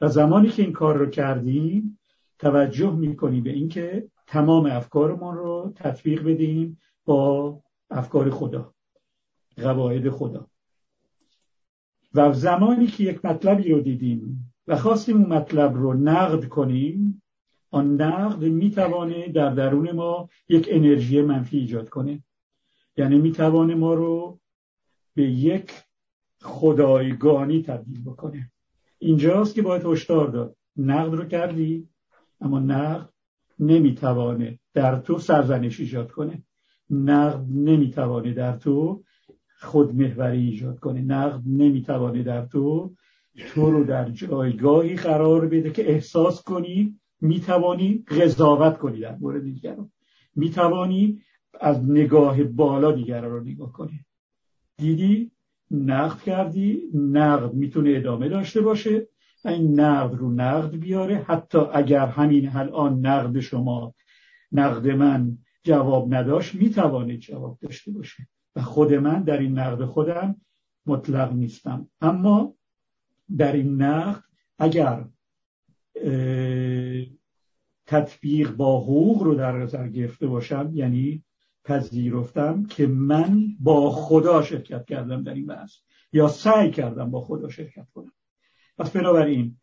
[0.00, 1.98] و زمانی که این کار رو کردیم
[2.38, 8.74] توجه می‌کنیم به اینکه تمام افکارمان رو تطبیق بدیم با افکار خدا
[9.56, 10.46] قواعد خدا.
[12.14, 17.22] و زمانی که یک مطلبی رو دیدیم و خواستیم اون مطلب رو نقد کنیم
[17.70, 22.22] آن نقد می‌توانه در درون ما یک انرژی منفی ایجاد کنه.
[22.96, 24.40] یعنی می‌توانه ما رو
[25.14, 25.72] به یک
[26.42, 28.50] خدایگانی تبدیل بکنه.
[28.98, 30.56] اینجاست که باید هشدار داد.
[30.76, 31.88] نقد رو کردی
[32.40, 33.08] اما نقد
[33.58, 36.42] نمی‌توانه در تو سرزنش ایجاد کنه.
[36.90, 39.04] نقد نمی‌توانه در تو
[39.60, 41.00] خودمهوری ایجاد کنه.
[41.00, 42.94] نقد نمی‌توانه در تو
[43.54, 49.90] تو رو در جایگاهی قرار بده که احساس کنی می‌توانی قضاوت کنی در مورد دیگران.
[50.36, 51.22] می‌توانی
[51.60, 54.00] از نگاه بالا دیگران رو نگاه کنی.
[54.80, 55.30] دیدی
[55.70, 59.08] نقد کردی نقد می‌تونه ادامه داشته باشه
[59.44, 61.16] این نقد رو نقد بیاره.
[61.16, 63.94] حتی اگر همین الان نقد شما
[64.52, 70.36] نقد من جواب نداشت می‌توانه جواب داشته باشه و خود من در این نقد خودم
[70.86, 71.88] مطلق نیستم.
[72.00, 72.54] اما
[73.36, 74.22] در این نقد
[74.58, 75.04] اگر
[77.86, 81.24] تطبیق با حقوق رو در نظر گرفته باشم یعنی
[81.70, 85.76] پذیرفتم که من با خدا شرکت کردم در این بحث
[86.12, 88.12] یا سعی کردم با خدا شرکت کنم.
[88.78, 89.56] پس بنابراین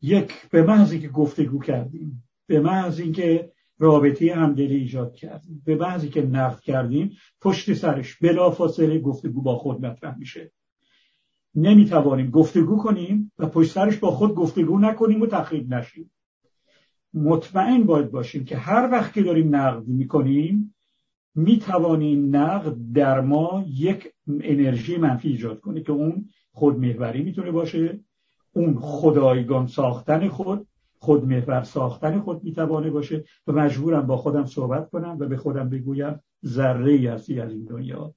[0.00, 6.06] یک به محض که گفتگو کردیم به محض اینکه رابطه همدلی ایجاد کردیم به محض
[6.06, 10.52] که نقد کردیم پشت سرش بلافاصله گفتگو با خود مطرح میشه.
[11.54, 16.10] نمی‌توانیم گفتگو کنیم و پشت سرش با خود گفتگو نکنیم و تخریب نشیم.
[17.14, 20.74] مطمئن باید باشیم که هر وقت که داریم نقد می‌کنیم
[21.34, 28.00] می‌توانیم نقد در ما یک انرژی منفی ایجاد کنه که اون خودمهوری می‌تونه باشه.
[28.52, 30.66] اون خدایگان ساختن خود
[30.98, 33.24] خودمهور ساختن خود می‌توانه باشه.
[33.46, 38.14] و مجبورم با خودم صحبت کنم و به خودم بگویم ذره هستی از این دنیا.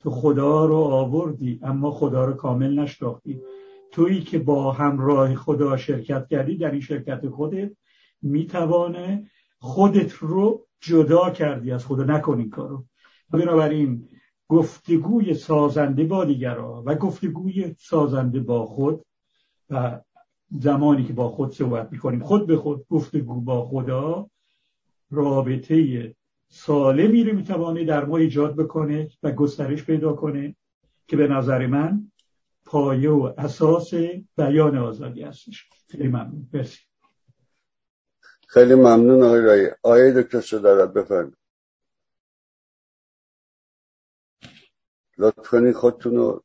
[0.00, 3.40] تو خدا رو آوردی اما خدا رو کامل نشناختی.
[3.92, 7.70] تویی که با همراه خدا شرکت کردی در این شرکت خودت
[8.22, 9.26] می‌توانه
[9.58, 12.84] خودت رو جدا کردی از خدا نکن این کارو.
[13.30, 14.08] بنابراین
[14.48, 19.04] گفتگوی سازنده با دیگران و گفتگوی سازنده با خود
[19.70, 20.00] و
[20.50, 24.30] زمانی که با خود صحبت می‌کنیم خود به خود گفتگو با خدا
[25.10, 26.14] رابطه
[26.48, 30.56] سالمی رو می‌توانه در ما ایجاد بکنه و گسترش پیدا کنه
[31.06, 32.12] که به نظر من
[32.64, 33.94] پایه و اساس
[34.36, 35.68] بیان آزادی هستش.
[35.88, 36.48] خیلی ممنون.
[36.52, 36.89] مرسی.
[38.52, 39.68] خیلی ممنون آقای رایی.
[39.82, 41.36] آقای دکتر صدارت بفرمایید.
[45.18, 46.42] لطف کنین خودتون رو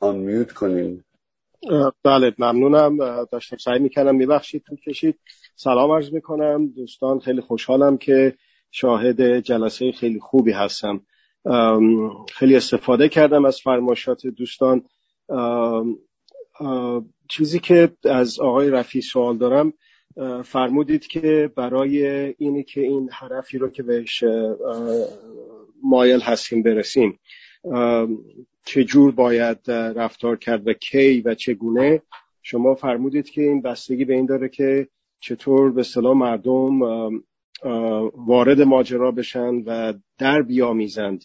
[0.00, 1.04] آنمیوت کنین.
[2.04, 3.24] بله ممنونم.
[3.24, 5.18] داشتم سعی می‌کنم میبخشید تو کشید.
[5.56, 6.66] سلام عرض می‌کنم.
[6.66, 8.34] دوستان خیلی خوشحالم که
[8.70, 11.06] شاهد جلسه خیلی خوبی هستم.
[12.32, 14.84] خیلی استفاده کردم از فرماشات دوستان.
[17.28, 19.72] چیزی که از آقای رفی سوال دارم
[20.44, 22.06] فرمودید که برای
[22.38, 24.24] اینی که این حرفی رو که بهش
[25.82, 27.18] مایل هستیم برسیم
[28.64, 32.02] چجور باید رفتار کرد و کی و چگونه؟
[32.42, 34.88] شما فرمودید که این بستگی به این داره که
[35.20, 36.80] چطور به صلاح مردم
[38.26, 41.24] وارد ماجرا بشن و در بیامیزند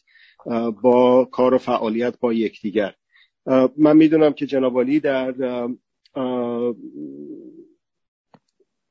[0.82, 2.94] با کار و فعالیت با یکدیگر.
[3.78, 5.34] من می‌دونم که جنابالی در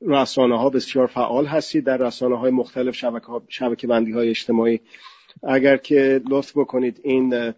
[0.06, 4.80] رسانه ها بسیار فعال هستید در رسانه های مختلف شبکه, شبکه بندی های اجتماعی.
[5.42, 7.54] اگر که لطف بکنید این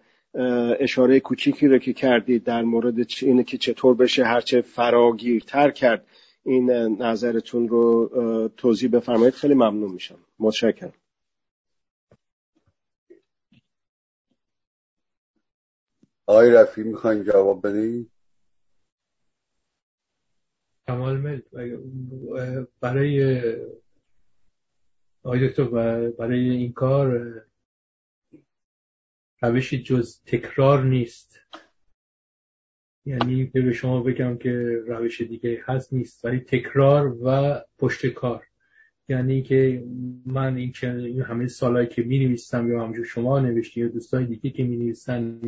[0.80, 6.06] اشاره کوچیکی رو که کردید در مورد اینه که چطور بشه هرچه فراگیرتر کرد
[6.44, 6.70] این
[7.02, 9.34] نظرتون رو توضیح بفرمایید.
[9.34, 10.18] خیلی ممنون میشم.
[10.38, 10.92] متشکرم.
[16.26, 18.15] آقای رفی می‌خواین جواب بدید
[20.88, 21.40] کمال مل
[22.80, 23.42] برای
[25.22, 25.64] آقای دکتر
[26.10, 27.34] برای این کار
[29.42, 31.40] روشی جز تکرار نیست.
[33.04, 38.46] یعنی به شما بگم که روش دیگه هست نیست ولی تکرار و پشت کار.
[39.08, 39.84] یعنی که
[40.26, 40.88] من این که
[41.28, 45.40] همه سالهایی که می نویسم یا همجور شما نوشتی یا دوستای دیگه که می نویسن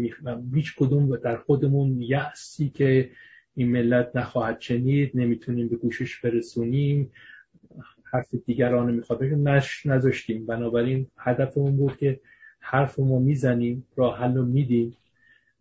[0.55, 3.11] هیچ کدوم در خودمون یأسی که
[3.59, 7.11] این ملت نخواهد شنید نمی‌تونیم به گوشش برسونیم.
[8.05, 10.47] حرف دیگران می‌خواد نش نذاشتیم.
[10.47, 12.21] بنابراین هدفمون بود که
[12.61, 14.97] حرف ما می‌زنیم راه حل رو میدیم.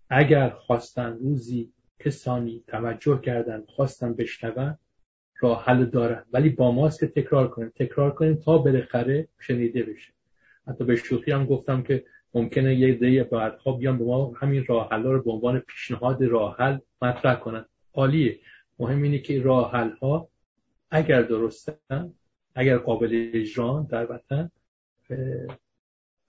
[0.10, 4.78] اگر خواستن روزی کسانی توجه کردن خواستن بشنون
[5.40, 6.24] راه حل دارن.
[6.34, 7.72] ولی با ماست که تکرار کنیم.
[7.76, 10.12] تکرار کنیم تا بالاخره شنیده بشه.
[10.68, 14.90] حتی به شوخی هم گفتم که ممکنه یه دی بعدها بیان به ما همین راه
[14.92, 17.66] حل رو به عنوان پیشنهاد راه حل مطرح کنن.
[17.98, 18.40] عالیه.
[18.80, 20.30] مهم اینه که راه ها
[20.92, 22.14] اگر درستن
[22.56, 24.52] اگر قابل اجران در وطن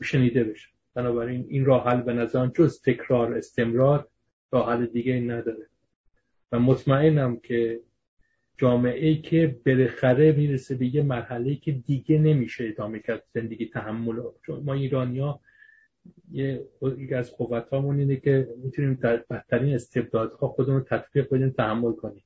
[0.02, 0.68] شنیده بشه.
[0.94, 4.09] بنابراین این راه حل به نظر جز تکرار استمرار
[4.52, 5.66] راه حل دیگه نداره.
[6.52, 7.81] و مطمئنم که
[8.59, 14.22] جامعه که بالاخره می‌رسه به یه مرحله که دیگه نمیشه ادامه کرد زندگی تحمل.
[14.46, 15.40] چون ما ایرانیا
[16.31, 16.64] یه
[16.99, 22.25] یکی از قوتامون اینه که می‌تونیم در بدترین استبدادها خودمون تطبیق بدیم تحمل کنیم.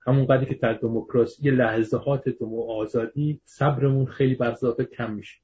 [0.00, 4.56] همون قدری که در دموکراسی لحظات دمو آزادی صبرمون خیلی بر
[4.92, 5.38] کم میشه.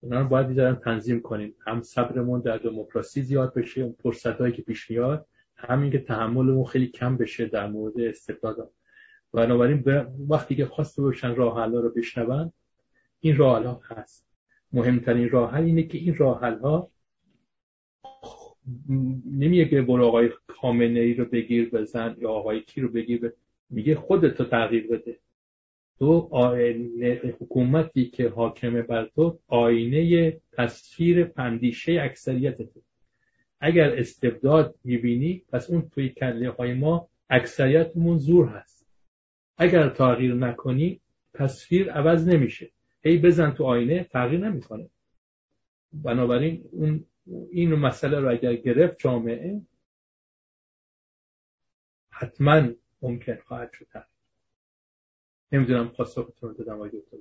[0.00, 1.54] اونا رو باید بیدارن تنظیم کنیم.
[1.66, 6.86] هم صبرمون در دموکراسی زیاد بشه اون فرصتهایی که پیش میاد همین که تحملمون خیلی
[6.86, 8.70] کم بشه در مورد استبداد
[9.32, 9.84] بنابراین
[10.28, 12.52] وقتی که خواست باشن راه رو بشنون
[13.20, 14.31] این راه هست.
[14.72, 16.90] مهمترین راه اینه که این راه ها
[19.26, 23.32] نمیگه که برو آقای خامنه ای رو بگیر بزن یا آقای کی رو بگیر
[23.70, 25.18] میگه خودت رو تغییر بده.
[25.98, 32.80] تو آینه حکومتی که حاکمه بر تو آینه تصویر پندیشه اکثریتته
[33.60, 38.86] اگر استبداد می‌بینی پس اون توی کله های ما اکثریتمون زور هست.
[39.58, 41.00] اگر تغییر نکنی
[41.34, 42.70] تصویر عوض نمیشه.
[43.04, 44.90] هی بزن تو آینه تغییر نمی‌کنه.
[45.92, 47.06] بنابراین اون
[47.50, 49.62] این مسئله رو اگر گرفت جامعه
[52.10, 52.68] حتما
[53.02, 53.86] ممکن خواهد شد
[55.52, 57.16] نمی‌دونم پاسختون رو دادم دکتر.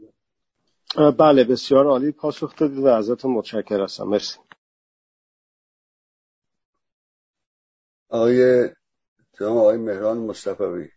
[1.11, 4.03] بله بسیار عالی پاسخ دادید و ازتون متشکر هستم.
[4.03, 4.39] مرسی.
[8.09, 8.69] آقای
[9.39, 10.91] جناب آقای مهران مصطفی.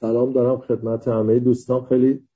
[0.00, 1.84] سلام دارم خدمت همه دوستان.
[1.84, 2.28] خیلی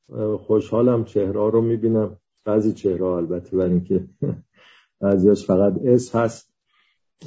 [0.46, 2.16] خوشحالم چهره رو می‌بینم.
[2.44, 4.08] بعضی چهره البته برای اینکه
[5.00, 6.54] بعضیش فقط اس هست.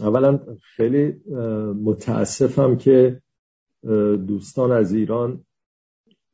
[0.02, 0.40] اولا
[0.76, 1.22] خیلی
[1.84, 3.22] متاسفم که
[4.28, 5.46] دوستان از ایران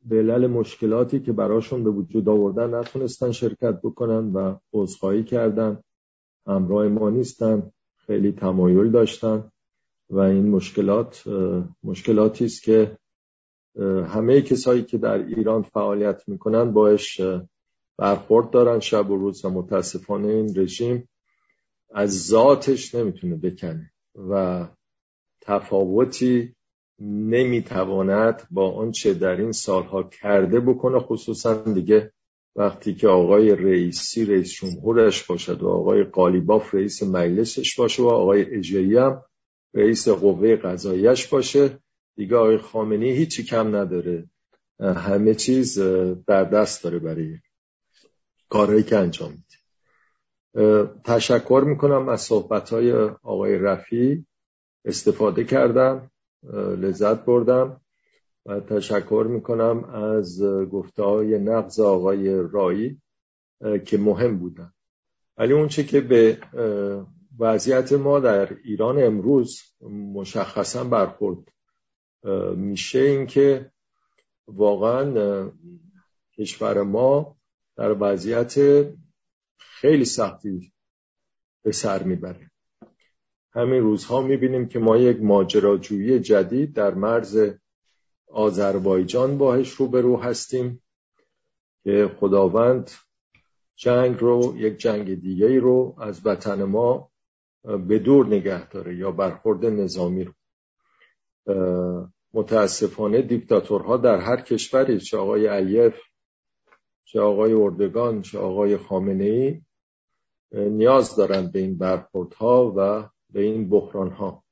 [0.02, 5.80] به علل مشکلاتی که براشون به وجود آوردن نتونستن شرکت بکنن و عذرخواهی کردن.
[6.46, 7.70] همراه ما نیستن.
[7.96, 9.50] خیلی تمایل داشتن
[10.10, 11.24] و این مشکلات
[11.84, 12.98] مشکلاتی است که
[14.08, 17.20] همه کسایی که در ایران فعالیت می‌کنن باش
[17.98, 21.08] برخورد دارن شب و روز و متاسفانه این رژیم
[21.94, 23.90] از ذاتش نمی‌تونه بکنه
[24.30, 24.66] و
[25.40, 26.54] تفاوتی
[27.00, 30.98] نمی‌تواند با آنچه در این سالها کرده بکنه.
[30.98, 32.12] خصوصا دیگه
[32.56, 38.42] وقتی که آقای رئیسی رئیس جمهورش باشد و آقای قالیباف رئیس مجلسش باشه و آقای
[38.42, 39.22] اجایی هم
[39.74, 41.78] رئیس قوه قضاییش باشه
[42.16, 44.28] دیگه آقای خامنی هیچی کم نداره.
[44.80, 45.78] همه چیز
[46.26, 47.38] در دست داره برای
[48.48, 50.90] کارهایی که انجام میده.
[51.04, 54.26] تشکر می‌کنم از صحبت های آقای رفی.
[54.84, 56.10] استفاده کردم
[56.52, 57.80] لذت بردم
[58.46, 63.00] و تشکر می‌کنم از گفته های نقض آقای رایی
[63.84, 64.72] که مهم بودن.
[65.36, 66.38] ولی اونچه که به
[67.38, 69.60] وضعیت ما در ایران امروز
[70.14, 71.53] مشخصا برخورد
[72.56, 73.70] میشه این که
[74.46, 75.50] واقعا
[76.38, 77.36] کشور ما
[77.76, 78.54] در وضعیت
[79.58, 80.72] خیلی سختی
[81.62, 82.50] به سر می‌بره.
[83.52, 87.54] همین روزها می‌بینیم که ما یک ماجراجویی جدید در مرز
[88.26, 90.82] آذربایجان باهش روبرو هستیم
[91.84, 92.90] که خداوند
[93.76, 97.10] جنگ رو یک جنگ دیگه رو از وطن ما
[97.88, 100.32] به دور نگه داره یا برخورد نظامی رو.
[102.34, 105.94] متاسفانه دیکتاتورها در هر کشوری چه آقای علیف
[107.04, 109.60] چه آقای اردگان چه آقای خامنه ای
[110.52, 114.44] نیاز دارند به این برخوردها و به این بحران ها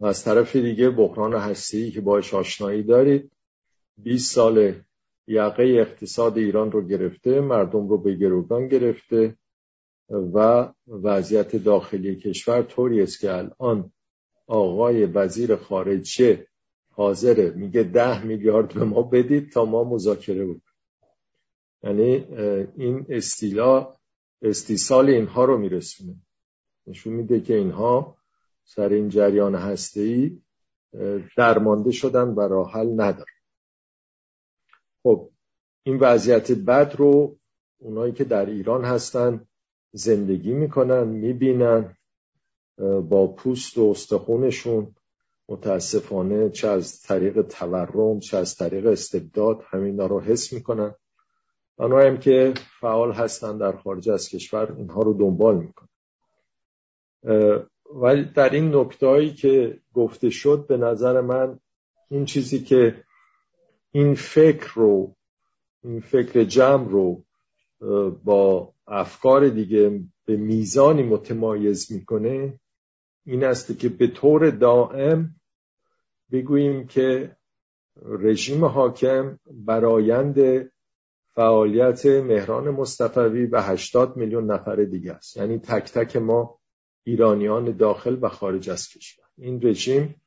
[0.00, 3.32] و از طرف دیگه بحران هستی که باش آشنایی دارید
[3.96, 4.74] 20 سال
[5.26, 9.36] یقه اقتصاد ایران رو گرفته مردم رو به گروگان گرفته
[10.08, 13.92] و وضعیت داخلی کشور طوری است که الان
[14.52, 16.46] آقای وزیر خارجه
[16.90, 20.62] حاضره میگه ده میلیارد به ما بدید تا ما مذاکره بود
[21.82, 22.26] یعنی
[22.76, 23.96] این استیلا
[24.42, 26.14] استیصال اینها رو میرسونه.
[26.86, 28.16] نشون میده که اینها
[28.64, 30.42] سر این جریان هسته‌ای
[31.36, 33.34] درمانده شدن و راه حل ندارن.
[35.02, 35.30] خب
[35.82, 37.38] این وضعیت بد رو
[37.78, 39.46] اونایی که در ایران هستن
[39.92, 41.96] زندگی می‌کنن می‌بینن.
[42.78, 44.94] با پوست و استخونشون
[45.48, 50.94] متاسفانه چه از طریق تورم چه از طریق استبداد همینا رو حس می‌کنن.
[51.78, 55.88] هم که فعال هستن در خارج از کشور اینها رو دنبال می‌کنن.
[57.94, 61.58] ولی در این نکتهایی که گفته شد به نظر من
[62.10, 63.04] این چیزی که
[63.90, 65.16] این فکر رو
[65.84, 67.24] این فکر جمع رو
[68.24, 72.60] با افکار دیگه به میزانی متمایز می‌کنه
[73.24, 75.34] این است که به طور دائم
[76.32, 77.36] بگوییم که
[78.02, 80.36] رژیم حاکم برایند
[81.34, 85.36] فعالیت مهران مصطفوی و 80 میلیون نفر دیگه است.
[85.36, 86.58] یعنی تک تک ما
[87.04, 89.24] ایرانیان داخل و خارج از کشور.
[89.38, 90.22] این رژیم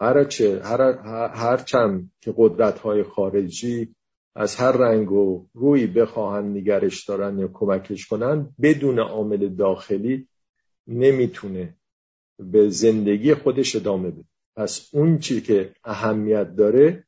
[0.00, 0.80] هر چه هر,
[1.28, 3.94] هر چند که قدرت های خارجی
[4.34, 10.28] از هر رنگ و روی بخواهند نگرش دارن یا کمکش کنن بدون عامل داخلی
[10.86, 11.74] نمی‌تونه
[12.40, 14.24] به زندگی خودش ادامه بده.
[14.56, 17.04] پس اون چی که اهمیت داره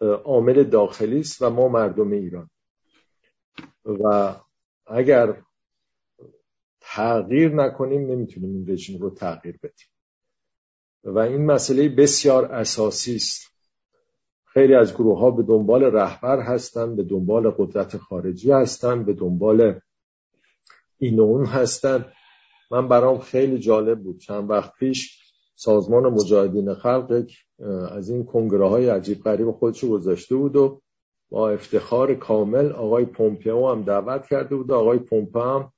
[0.00, 2.50] عامل داخلی است و ما مردم ایران.
[3.84, 4.34] و
[4.86, 5.42] اگر
[6.80, 9.88] تغییر نکنیم نمی‌تونیم این رژیم رو تغییر بدیم.
[11.04, 13.54] و این مسئله بسیار اساسی است.
[14.44, 19.80] خیلی از گروه ها به دنبال رهبر هستند به دنبال قدرت خارجی هستند به دنبال
[20.98, 22.12] این اون هستند
[22.74, 24.20] من برام خیلی جالب بود.
[24.20, 25.20] چند وقت پیش
[25.56, 27.26] سازمان مجاهدین خلق
[27.90, 30.80] از این کنگره های عجیب غریب خودشو گذاشته بود و
[31.30, 35.72] با افتخار کامل آقای پومپئو هم دعوت کرده بود آقای پومپئو هم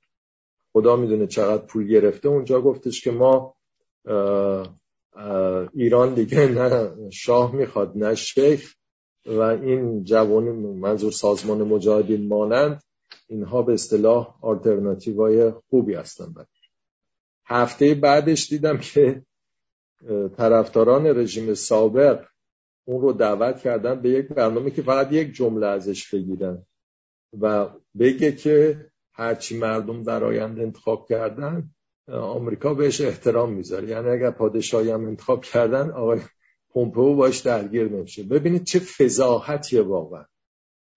[0.73, 2.29] خدا می‌دونه چقدر پول گرفته.
[2.29, 3.55] اونجا گفتش که ما
[5.73, 8.73] ایران دیگه نه شاه می‌خواد نه شیخ.
[9.25, 12.81] و این جوان منظور سازمان مجاهدین مانند
[13.27, 16.33] اینها به اصطلاح آلترناتیوهای خوبی هستن
[17.47, 19.21] هفته بعدش دیدم که
[20.37, 22.25] طرفداران رژیم سابق
[22.85, 26.65] اون رو دعوت کردن به یک برنامه که فقط یک جمله ازش بگیرن
[27.41, 27.69] و
[27.99, 31.69] بگه که هرچی مردم در آینده انتخاب کردن
[32.11, 33.89] آمریکا بهش احترام می‌ذاره.
[33.89, 36.19] یعنی اگر پادشاهی هم انتخاب کردن آقای
[36.69, 38.23] پومپئو باش درگیر نمیشه.
[38.23, 40.25] ببینید چه فضاحتیه واقعا.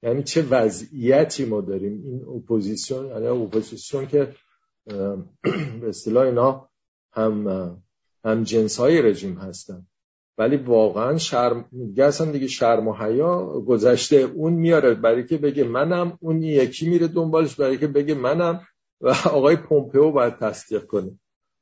[0.02, 2.02] یعنی چه وضعیتی ما داریم.
[2.04, 4.34] این اپوزیسیون یعنی اپوزیسیون که
[5.80, 6.68] به اصطلاح اینا
[7.12, 7.46] هم
[8.24, 9.86] هم جنس های رژیم هستن.
[10.38, 11.64] ولی واقعا شرم
[11.98, 17.08] اصلا دیگه شرم و حیا گذشته اون میاره برای که بگه منم اون یکی میره
[17.08, 18.60] دنبالش برای که بگه منم
[19.00, 21.18] و آقای پومپئو باید تصدیق کنه.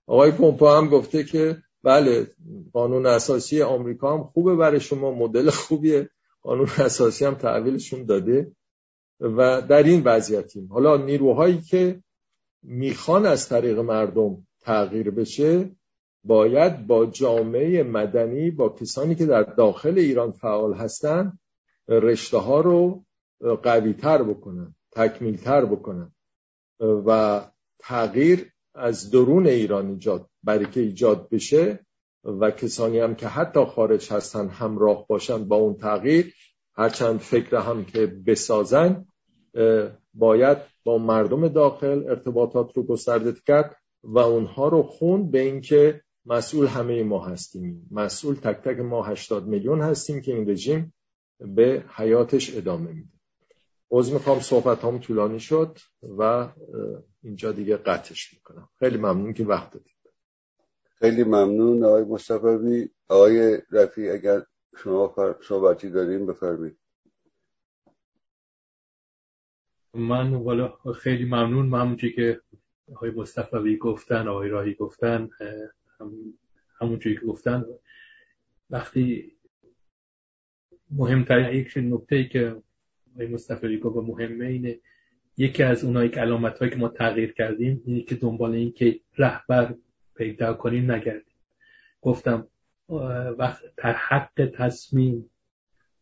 [0.07, 2.27] آقای پومپئو هم گفته که بله
[2.73, 6.11] قانون اساسی آمریکا هم خوبه برای شما مدل خوبیه
[6.43, 8.53] قانون اساسی هم تحویلشون داده
[9.21, 10.69] و در این وضعیتیم.
[10.73, 12.03] حالا نیروهایی که
[12.63, 15.77] می‌خوان از طریق مردم تغییر بشه
[16.25, 21.39] باید با جامعه مدنی با کسانی که در داخل ایران فعال هستند
[21.89, 23.05] رشته ها رو
[23.63, 26.13] قوی تر بکنن تکمیل تر بکنن.
[26.81, 27.41] و
[27.79, 31.87] تغییر از درون ایران ایجاد برای که ایجاد بشه
[32.25, 36.35] و کسانی هم که حتی خارج هستن همراه باشن با اون تغییر
[36.75, 39.07] هرچند فکر هم که بسازن
[40.15, 46.67] باید با مردم داخل ارتباطات رو گسترده کرد و اونها رو خون به اینکه مسئول
[46.67, 47.89] همه ما هستیم.
[47.91, 50.95] مسئول تک تک ما 80 میلیون هستیم که این رژیم
[51.41, 53.09] به حیاتش ادامه میده.
[53.91, 55.79] عوض می‌خوام صحبت هم طولانی شد
[56.19, 56.49] و
[57.23, 58.69] اینجا دیگه قطعش می‌کنم.
[58.79, 59.97] خیلی ممنون که وقت دادید.
[60.99, 62.91] خیلی ممنون آقای مصطفی.
[63.09, 64.43] آقای رفی اگر
[64.77, 65.15] شما
[65.49, 66.79] صحبتی داریم بفرمایید.
[69.95, 72.41] من والا خیلی ممنون همونجوری که
[72.95, 75.29] آقای مصطفی گفتن آقای راهی گفتن
[76.81, 77.65] همونجوری که گفتن.
[78.71, 79.33] وقتی
[80.91, 82.63] مهمترین یک نکته ای که
[83.15, 84.81] آقای مصطفی گفت مهمه اینه
[85.37, 89.01] یکی از اونایی که علامت هایی که ما تغییر کردیم اینه که دنبال این که
[89.19, 89.75] رهبر
[90.17, 91.37] پیدا کنیم نگردیم.
[92.01, 92.49] گفتم
[93.39, 95.31] وقت در حق تصمیم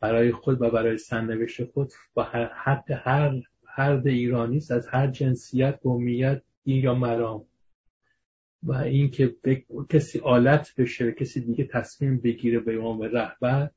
[0.01, 2.23] برای خود و برای سرنوشت خود و
[2.55, 3.43] حق هر
[3.77, 7.47] فرد ایرانی است از هر جنسیت قومیت این یا مرام.
[8.63, 9.37] و اینکه
[9.89, 13.71] کسی آلت بشه کسی دیگه تصمیم بگیره به عنوان رهبر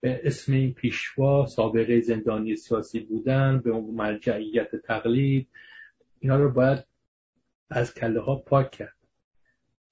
[0.00, 5.48] به اسم این پیشوا سابقه زندانی سیاسی بودن به مرجعیت تقلید
[6.20, 6.84] اینا رو باید
[7.70, 8.96] از کله ها پاک کرد.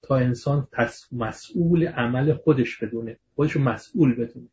[0.01, 0.67] تا انسان
[1.11, 4.49] مسئول عمل خودش بدونه خودش مسئول بدونه.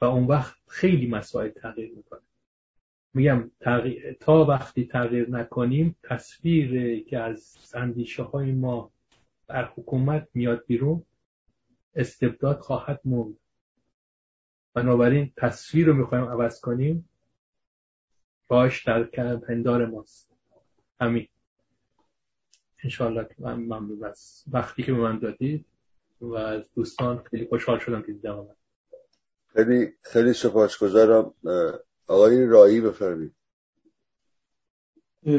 [0.00, 2.20] و اون وقت خیلی مسائل تغییر می‌کنه.
[3.16, 3.50] میگم
[4.20, 8.90] تا وقتی تغییر نکنیم تصویر که از اندیشه های ما
[9.46, 11.02] بر حکومت میاد بیرون
[11.94, 13.36] استبداد خواهد موند.
[14.74, 17.08] بنابراین تصویر رو می‌خوایم عوض کنیم.
[18.48, 19.02] باش در
[19.36, 20.30] پندار ماست.
[21.00, 21.28] همین
[22.84, 25.66] انشاءالله من ممنون از وقتی که به من دادید
[26.20, 28.46] و از دوستان خیلی خوشحال شدم که دیدم
[29.46, 31.34] خیلی خیلی سپاسگزارم.
[32.06, 33.32] آقای رایی بفرمید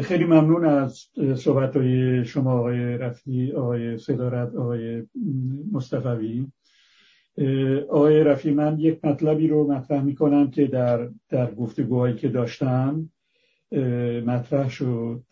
[0.02, 5.04] خیلی ممنون از صحبت های شما آقای رفی آقای صدارت آقای
[5.72, 6.52] مصطفی.
[7.90, 13.10] آقای رفی من یک مطلبی رو مطرح می کنم که در, در گفتگوهایی که داشتم
[14.26, 15.24] مطرح شد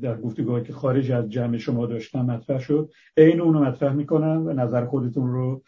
[0.00, 2.90] در گفتگوهایی که خارج از جمع شما داشتم مطرح شد.
[3.16, 5.62] عین اونو مطرح می‌کنم و نظر خودتون رو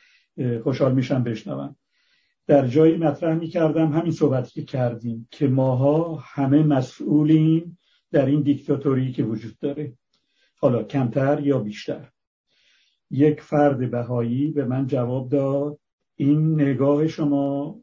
[0.63, 1.77] خوشحال میشم بشنوم.
[2.47, 7.79] در جایی مطرح می‌کردم همین صحبتی که کردیم که ماها همه مسئولیم
[8.11, 9.93] در این دیکتاتوری که وجود داره.
[10.57, 12.09] حالا کمتر یا بیشتر.
[13.11, 15.79] یک فرد بهایی به من جواب داد
[16.17, 17.81] این نگاه شما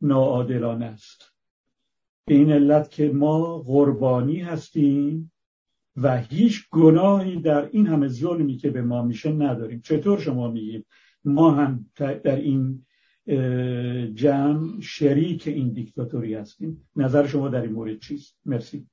[0.00, 1.32] ناعادلانه است.
[2.26, 5.32] به این علت که ما قربانی هستیم
[5.96, 9.80] و هیچ گناهی در این همه ظلمی که به ما میشه نداریم.
[9.80, 10.86] چطور شما میگید؟
[11.24, 12.86] ما هم در این
[14.14, 16.88] جمع شریک این دیکتاتوری هستیم.
[16.96, 18.86] نظر شما در این مورد چیست؟ مرسی.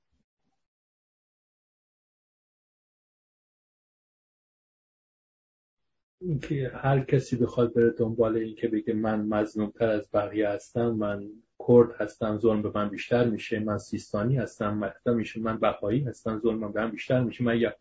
[6.22, 11.30] اینکه هر کسی بخواد بره دنبال این که بگه من مظلومتر از بقیه هستم من
[11.68, 16.40] کرد هستم ظلم به من بیشتر میشه من سیستانی هستم مکتا میشه من بهایی هستم
[16.40, 17.76] ظلم به من بیشتر میشه من یا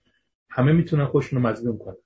[0.50, 1.96] همه می‌تونن خودشون رو مظلوم کنن.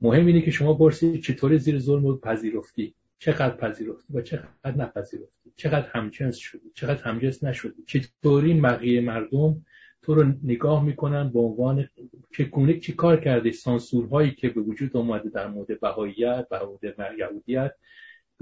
[0.00, 5.52] مهم اینه که شما برسید چطوری زیر ظلم رو پذیرفتی؟ چقدر پذیرفتی و چقدر نپذیرفتی؟
[5.56, 9.64] چقدر همجنس شدی؟ چقدر همجنس نشدی؟ چطوری بقیه مردم
[10.02, 11.88] تو رو نگاه می‌کنن به عنوان
[12.32, 17.72] چگونه چی کار کردی؟ سانسورهایی که به وجود اومده در مورد بهاییت در مورد یهودیت.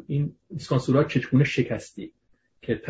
[0.07, 2.13] این سانسورها چگونه شکستی؟
[2.63, 2.83] که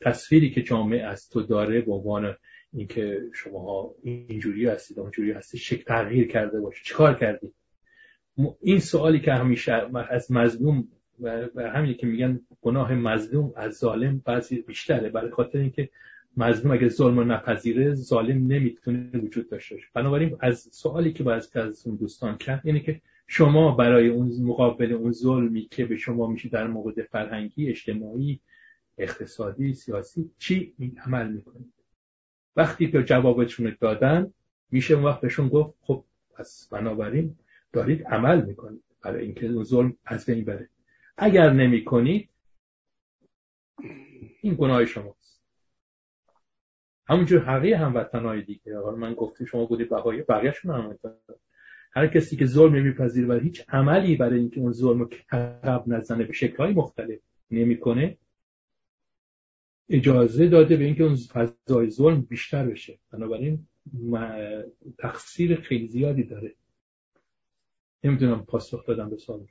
[0.00, 2.36] تصویری که جامعه از تو داره به عنوان
[2.72, 6.82] اینکه شما اینجوری هستید اونجوری هستید شک تغییر کرده باشه.
[6.84, 7.52] چیکار کردی؟
[8.60, 9.72] این سوالی که همیشه
[10.10, 10.88] از مظلوم
[11.54, 15.08] و همینی که میگن گناه مظلوم از ظالم بعضی بیشتره.
[15.08, 15.88] برای خاطر اینکه
[16.36, 19.86] مظلوم اگه ظلم رو نپذیره ظالم نمی‌تونه وجود داشته باشه.
[19.94, 24.92] بنابراین از سوالی که باید از اون دوستان کرد اینه که شما برای اون مقابل
[24.92, 28.40] اون ظلمی که به شما میشه در مورد فرهنگی اجتماعی
[28.98, 30.74] اقتصادی سیاسی چی
[31.06, 31.72] عمل می‌کنید؟
[32.56, 34.32] وقتی که جوابتون دادن
[34.70, 37.36] میشه اون وقت بهشون گفت خب پس بنابراین
[37.76, 40.68] دارید عمل می‌کنید برای اینکه ظلم از بین بره.
[41.16, 42.28] اگر نمی‌کنید
[44.40, 45.42] این گناه شماست.
[47.08, 48.78] همونجور حقیه هموطنهای دیگه.
[48.78, 50.98] حالا من گفته شما بودی بقیه بقیهشون هم
[51.92, 56.24] هر کسی که ظلم نمیپذیره و هیچ عملی برای اینکه اون ظلم رو عقب نزنه
[56.24, 57.20] به شکلهای مختلف
[57.50, 58.18] نمی‌کنه
[59.88, 62.98] اجازه داده به اینکه اون فضای ظلم بیشتر بشه.
[63.12, 63.66] بنابراین
[64.98, 66.54] تقصیر خیلی زیادی داره.
[68.04, 69.46] نمی‌دونم پاسخ دادم به سوال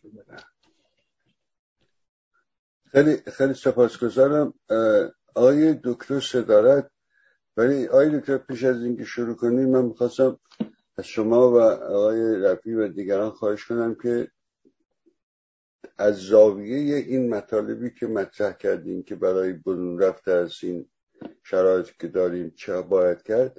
[2.91, 4.54] خیلی خیلی سپاسگزارم.
[5.36, 6.91] آقای دکتر صدارت
[7.58, 10.39] ولی آقای دکتر پیش از اینکه شروع کنیم من می‌خواستم
[10.98, 14.32] از شما و آقای رفی و دیگران خواهش کنم که
[15.98, 20.89] از زاویه این مطالبی که مطرح کردیم که برای برون رفته از این
[21.43, 23.58] شرایطی که داریم چه باید کرد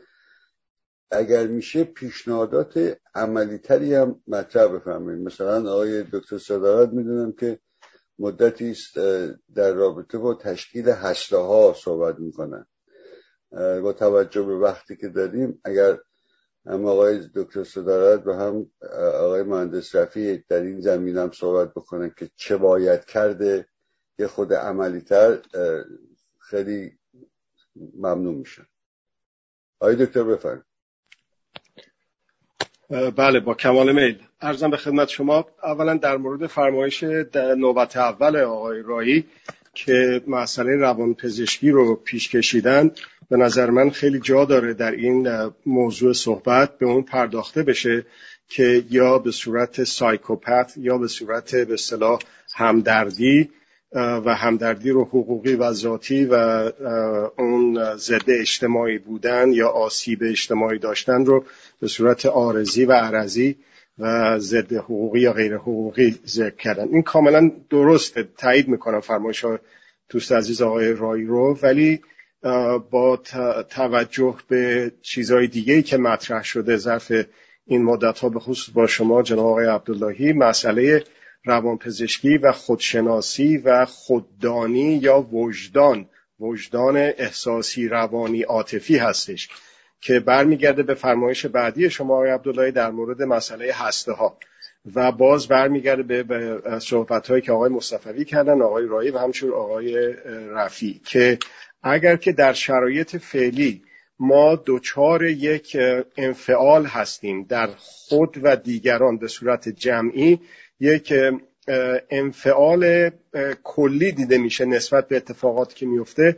[1.11, 7.59] اگر میشه پیشنهادات عملی تری هم مطرح بفهمیم مثلا آقای دکتر صدارت می‌دونم که
[8.19, 8.99] مدتی است
[9.55, 12.67] در رابطه با تشکیل هسته ها صحبت می‌کنن.
[13.83, 15.99] با توجه به وقتی که داریم اگر
[16.67, 18.71] هم آقای دکتر صدارت و هم
[19.15, 23.69] آقای مهندس رفی در این زمین هم صحبت بکنن که چه باید کرده
[24.19, 25.43] یه خود عملی تر
[26.39, 26.99] خیلی
[27.77, 28.67] ممنون میشن
[29.81, 30.66] آقای دکتر بفرم
[32.91, 34.19] بله با کمال میل.
[34.41, 39.25] ارزم به خدمت شما اولا در مورد فرمایش نوبت اول آقای رایی
[39.75, 42.91] که مسئله روانپزشکی رو پیش کشیدن
[43.31, 48.07] به نظر من خیلی جا داره در این موضوع صحبت به اون پرداخته بشه
[48.49, 52.19] که یا به صورت سایکوپت یا به صورت به اصطلاح
[52.55, 53.51] همدردی
[53.93, 56.35] و همدردی رو حقوقی و ذاتی و
[57.39, 61.45] اون ضد اجتماعی بودن یا آسیب اجتماعی داشتن رو
[61.81, 63.57] به صورت آرزی و عرضی
[63.99, 66.89] و ضد حقوقی یا غیر حقوقی ذکر کردن.
[66.89, 68.29] این کاملا درسته.
[68.39, 69.45] تایید می‌کنم فرمایش
[70.09, 71.59] دوست عزیز آقای رای رو.
[71.63, 72.01] ولی
[72.91, 73.17] با
[73.69, 77.13] توجه به چیزهای دیگه که مطرح شده ظرف
[77.67, 81.05] این مدت ها به خصوص با شما جناب آقای عبداللهی مسئله
[81.45, 86.09] روانپزشکی و خودشناسی و خوددانی یا وجدان.
[86.41, 89.49] وجدان احساسی روانی عاطفی هستش.
[90.01, 94.39] که برمیگرده به فرمایش بعدی شما آقای عبداللهی در مورد مسئله هسته ها
[94.95, 100.15] و باز برمیگرده به صحبت هایی که آقای مصطفی کردن آقای رایی و همچون آقای
[100.51, 101.39] رفی که
[101.83, 103.83] اگر که در شرایط فعلی
[104.19, 105.77] ما دچار یک
[106.17, 110.41] انفعال هستیم در خود و دیگران به صورت جمعی
[110.81, 111.15] یک
[112.11, 113.11] انفعال
[113.65, 116.37] کلی دیده میشه نسبت به اتفاقاتی که میفته.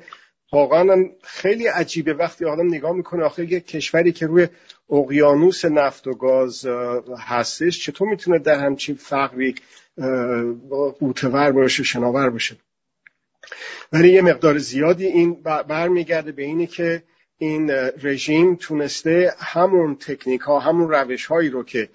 [0.52, 2.14] واقعا خیلی عجیبه.
[2.14, 4.48] وقتی آدم نگاه می‌کنه آخه یک کشوری که روی
[4.90, 6.66] اقیانوس نفت و گاز
[7.18, 9.54] هستش چطور می‌تونه در همچین فقری
[11.00, 12.56] قوتور باشه شناور باشه؟
[13.92, 17.02] ولی یه مقدار زیادی این برمیگرده به اینه که
[17.38, 17.70] این
[18.02, 21.88] رژیم تونسته همون تکنیک ها همون روش هایی رو که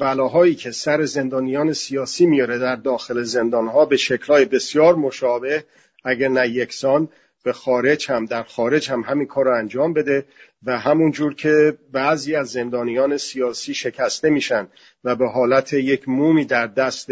[0.00, 5.64] بلاهایی که سر زندانیان سیاسی میاره در داخل زندان ها به شکلهای بسیار مشابه
[6.04, 7.08] اگر نه یکسان
[7.48, 10.24] به خارج هم در خارج هم همین کار رو انجام بده
[10.62, 14.66] و همون جور که بعضی از زندانیان سیاسی شکسته میشن
[15.04, 17.10] و به حالت یک مومی در دست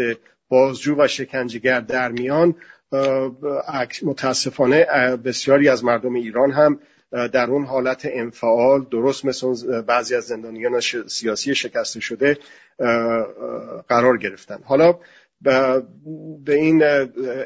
[0.49, 2.55] بازجو و شکنجهگر در میان
[4.03, 4.85] متاسفانه
[5.25, 6.79] بسیاری از مردم ایران هم
[7.11, 12.37] در اون حالت انفعال درست مثل بعضی از زندانیان سیاسی شکسته شده
[13.89, 14.59] قرار گرفتن.
[14.65, 14.99] حالا
[15.41, 16.83] به این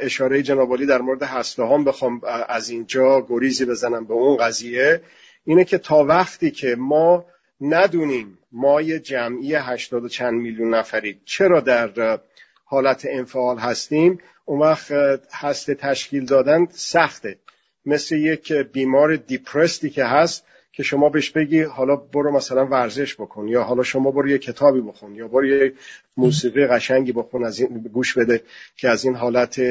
[0.02, 5.02] اشاره جنابالی در مورد هسته هم بخوام از اینجا گریزی بزنم به اون قضیه
[5.46, 7.26] اینه که تا وقتی که ما
[7.62, 12.20] ندونیم ما یه جمعی هشتاد و چند میلیون نفری چرا در
[12.66, 14.92] حالت انفعال هستیم اون وقت
[15.32, 17.38] هسته تشکیل دادن سخته.
[17.86, 23.48] مثل یک بیمار دیپرستی که هست که شما بهش بگی حالا برو مثلا ورزش بکن
[23.48, 25.74] یا حالا شما برو یه کتابی بخون یا برو یه
[26.18, 28.44] موسیقی قشنگی بخون از این گوش بده
[28.76, 29.62] که از این حالت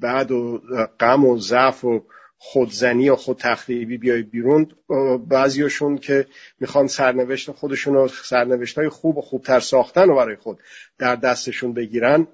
[0.00, 0.60] بعد و
[1.00, 2.04] غم و ضعف و
[2.38, 4.66] خودزنی و خود تخریبی بیای بیرون.
[5.28, 6.26] بعضیاشون که
[6.60, 10.58] می‌خوان سرنوشت خودشون و سرنوشت های خوب و خوبتر ساختن و برای خود
[10.98, 12.26] در دستشون بگیرن.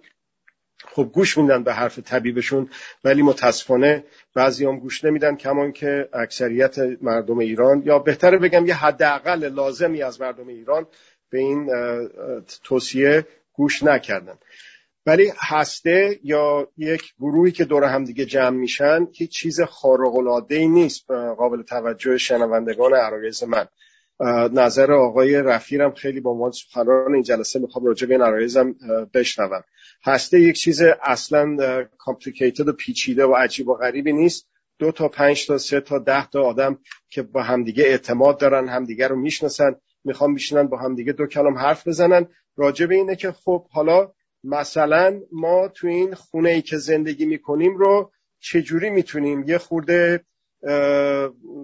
[0.93, 2.71] خب گوش میدن به حرف طبیبشون
[3.05, 8.75] ولی متاسفانه بعضی هم گوش نمیدن کمان که اکثریت مردم ایران یا بهتره بگم یه
[8.75, 10.87] حداقل لازمی از مردم ایران
[11.31, 11.71] به این
[12.65, 14.39] توصیه گوش نکردن.
[15.07, 20.55] ولی هسته یا یک گروهی که دور هم دیگه جمع میشن هیچ چیز خارق العاده
[20.55, 23.69] ای نیست قابل توجه شنوندگان عرایز من.
[24.53, 28.75] نظر آقای رفیرم خیلی با عنوان سخنران این جلسه می‌خوام راجع به این عرایزم
[29.15, 29.63] بشنوم.
[30.05, 31.57] هسته یک چیز اصلا
[31.99, 34.47] کامپلیکیتد و پیچیده و عجیب و غریبی نیست.
[34.79, 39.09] دو تا پنج تا سه تا ده تا آدم که با همدیگه اعتماد دارن همدیگه
[39.09, 42.27] رو می‌شناسن می‌خوان بیشنن با همدیگه دو کلام حرف بزنن.
[42.57, 44.13] راجع به اینه که خب حالا
[44.45, 50.25] مثلا ما تو این خونه ای که زندگی می‌کنیم رو چجوری می‌تونیم یه خورده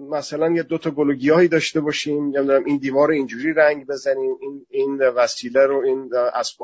[0.09, 5.65] مثلا یه دوتا گلوگیاهی داشته باشیم یا این دیوار اینجوری رنگ بزنیم این این وسیله
[5.65, 6.09] رو این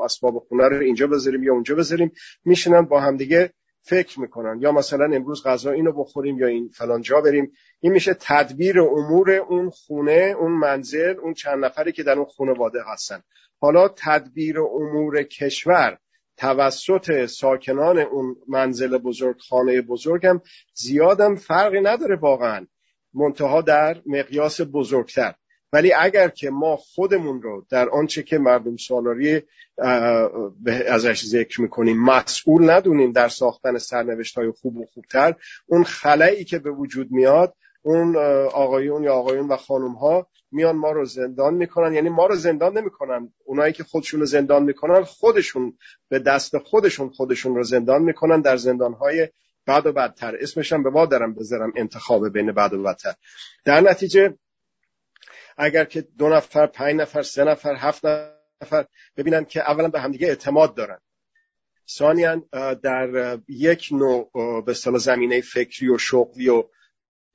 [0.04, 2.12] اسباب خونه رو اینجا بذاریم یا اونجا بذاریم
[2.44, 3.52] میشنن با هم دیگه
[3.86, 4.58] فکر می‌کنن.
[4.60, 7.52] یا مثلا امروز غذا اینو بخوریم یا این فلان جا بریم.
[7.80, 12.78] این میشه تدبیر امور اون خونه اون منزل اون چند نفری که در اون خانواده
[12.92, 13.22] هستن.
[13.60, 15.98] حالا تدبیر امور کشور
[16.36, 20.40] توسط ساکنان اون منزل بزرگ خانه بزرگم
[20.74, 22.66] زیادم فرقی نداره واقعا.
[23.14, 25.34] منتها در مقیاس بزرگتر.
[25.72, 29.42] ولی اگر که ما خودمون رو در آنچه که مردم سالاری
[30.86, 35.34] ازش ذکر می‌کنیم مسئول ندونیم در ساختن سرنوشت های خوب و خوبتر
[35.66, 37.54] اون خلایی که به وجود میاد
[37.86, 38.16] اون
[38.46, 41.94] آقایون یا آقایون و خانم ها میان ما رو زندان می‌کنن.
[41.94, 43.32] یعنی ما رو زندان نمی‌کنن.
[43.44, 45.78] اونایی که خودشون رو زندان می‌کنن خودشون
[46.08, 49.28] به دست خودشون خودشون رو زندان می‌کنن در زندان های
[49.66, 50.36] بعد و بدتر.
[50.40, 53.14] اسمش هم به ما دارم بذارم انتخاب بین بعد و بدتر.
[53.64, 54.34] در نتیجه
[55.56, 58.04] اگر که دو نفر پنج نفر سه نفر هفت
[58.62, 60.98] نفر ببینن که اولا به همدیگه اعتماد دارن.
[61.90, 62.42] ثانیا
[62.82, 64.30] در یک نوع
[64.64, 66.64] به زمینه فکری و شغلی و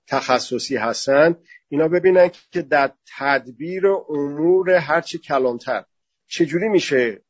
[0.10, 1.36] تخصصی هستن
[1.70, 5.84] اینا ببینن که در تدبیر امور هرچی کلانتر.
[6.28, 7.22] چجوری میشه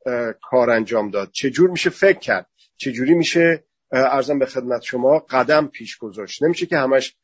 [0.41, 5.97] کار انجام داد؟ چجور میشه فکر کرد؟ چجوری میشه ارزم به خدمت شما قدم پیش
[5.97, 7.15] گذاشت؟ نمیشه که همش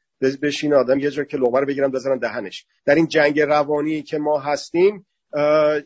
[0.41, 2.65] بشین آدم یه جا که لغمه رو بگیرن بذارن دهنش.
[2.85, 5.07] در این جنگ روانی که ما هستیم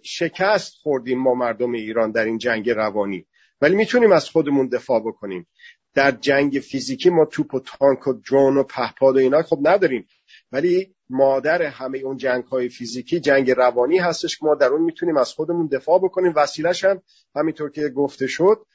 [0.04, 3.26] شکست خوردیم ما مردم ایران در این جنگ روانی.
[3.62, 5.48] ولی می‌تونیم از خودمون دفاع بکنیم.
[5.94, 10.08] در جنگ فیزیکی ما توپ و تانک و درون و پهپاد و اینا خب نداریم.
[10.52, 15.18] ولی مادر همه اون جنگ های فیزیکی جنگ روانی هستش که ما در اون می‌تونیم
[15.18, 16.34] از خودمون دفاع بکنیم.
[16.36, 17.02] وسیلش هم
[17.36, 18.66] همینطور که گفته شد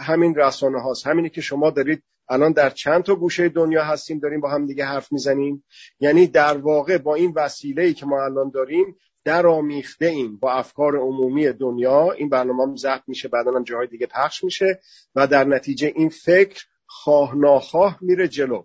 [0.00, 1.06] همین رسانه هاست.
[1.06, 4.84] همینی که شما دارید الان در چند تا گوشه دنیا هستیم داریم با هم دیگه
[4.84, 5.64] حرف می‌زنیم.
[6.00, 10.52] یعنی در واقع با این وسیله ای که ما الان داریم در آمیخته ایم با
[10.52, 12.12] افکار عمومی دنیا.
[12.12, 14.80] این برنامه هم میشه بعدا هم جاهای دیگه پخش میشه
[15.14, 18.64] و در نتیجه این فکر خواه ناخواه میره جلو.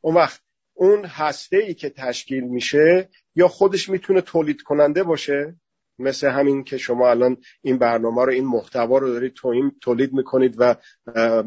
[0.00, 0.40] اون وقت
[0.74, 5.56] اون هسته ای که تشکیل میشه یا خودش می‌تونه تولید کننده باشه؟
[5.98, 9.34] مثل همین که شما الان این برنامه رو این محتوا رو دارید
[9.80, 10.76] تولید می‌کنید و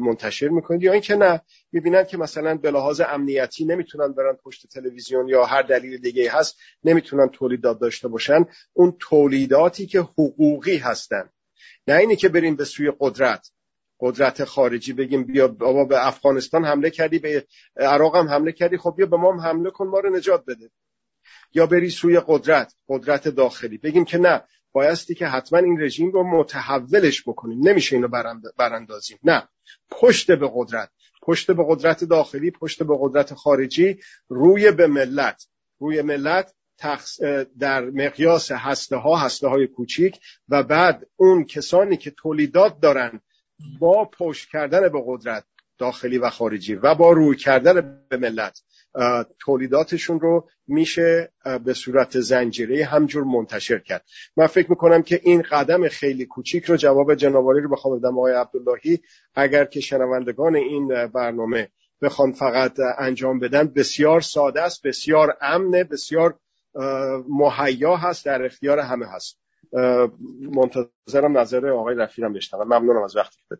[0.00, 1.40] منتشر می‌کنید یا اینکه نه
[1.72, 6.58] می‌بینن که مثلا به لحاظ امنیتی نمی‌تونن برن پشت تلویزیون یا هر دلیل دیگه هست
[6.84, 8.44] نمی‌تونن تولیدات داشته باشن.
[8.72, 11.30] اون تولیداتی که حقوقی هستن
[11.88, 13.50] نه اینی که بریم به سوی قدرت
[14.00, 17.46] قدرت خارجی بگیم بیا بابا به افغانستان حمله کردی به
[17.76, 20.70] عراق هم حمله کردی خب بیا به ما هم حمله کن ما رو نجات بده.
[21.54, 23.78] یا بری سوی قدرت قدرت داخلی.
[23.78, 27.68] بگیم که نه بایستی که حتما این رژیم رو متحولش بکنیم.
[27.68, 28.08] نمیشه اینو
[28.58, 29.18] براندازیم.
[29.22, 29.48] نه.
[29.90, 30.90] پشت به قدرت.
[31.22, 33.98] پشت به قدرت داخلی پشت به قدرت خارجی
[34.28, 35.48] روی به ملت.
[35.78, 36.54] روی ملت
[37.58, 43.20] در مقیاس هسته ها هسته های کوچیک و بعد اون کسانی که تولیدات دارن
[43.78, 45.44] با پشت کردن به قدرت
[45.78, 48.62] داخلی و خارجی و با روی کردن به ملت.
[49.38, 51.32] تولیداتشون رو میشه
[51.64, 54.04] به صورت زنجیره همجور منتشر کرد.
[54.36, 58.32] من فکر می‌کنم که این قدم خیلی کوچیک رو جواب جنابالی رو بخوام بدم آقای
[58.32, 59.00] عبداللهی.
[59.34, 61.68] اگر که شنوندگان این برنامه
[62.02, 66.38] بخوان فقط انجام بدن بسیار ساده است بسیار امنه بسیار
[67.28, 69.40] مهیا هست در اختیار همه هست.
[70.40, 73.56] منتظرم نظر آقای رفیرم بشنوم ممنونم از وقتی که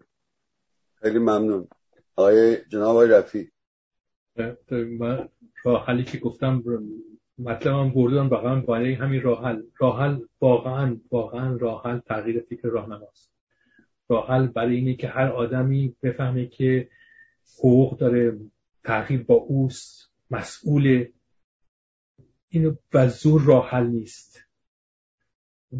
[1.03, 1.69] خیلی ممنون.
[2.17, 3.53] آقای جناب آقای رفی
[4.73, 5.29] من
[5.65, 6.63] راه که گفتم
[7.39, 9.63] مطلبم بردن واقعا برای همین راه حل.
[9.79, 13.33] راه حل واقعا واقعا راه حل تغییر فکر راهنماست.
[14.09, 16.89] راه حل برای اینه که هر آدمی بفهمه که
[17.59, 18.39] حقوق داره
[18.85, 21.05] تغییر با اوست مسئول.
[22.49, 24.45] اینو و زور راه حل نیست.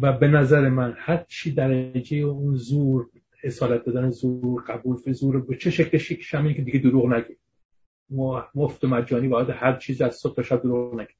[0.01, 3.09] و به نظر من هر چی درجه اون زور
[3.43, 7.37] اصالت دادن زور قبول به زور به چه شکل شکل که دیگه دروغ نگه.
[8.55, 11.13] مفت و مجانی باید هر چیز از صبح تا شب دروغ نگه.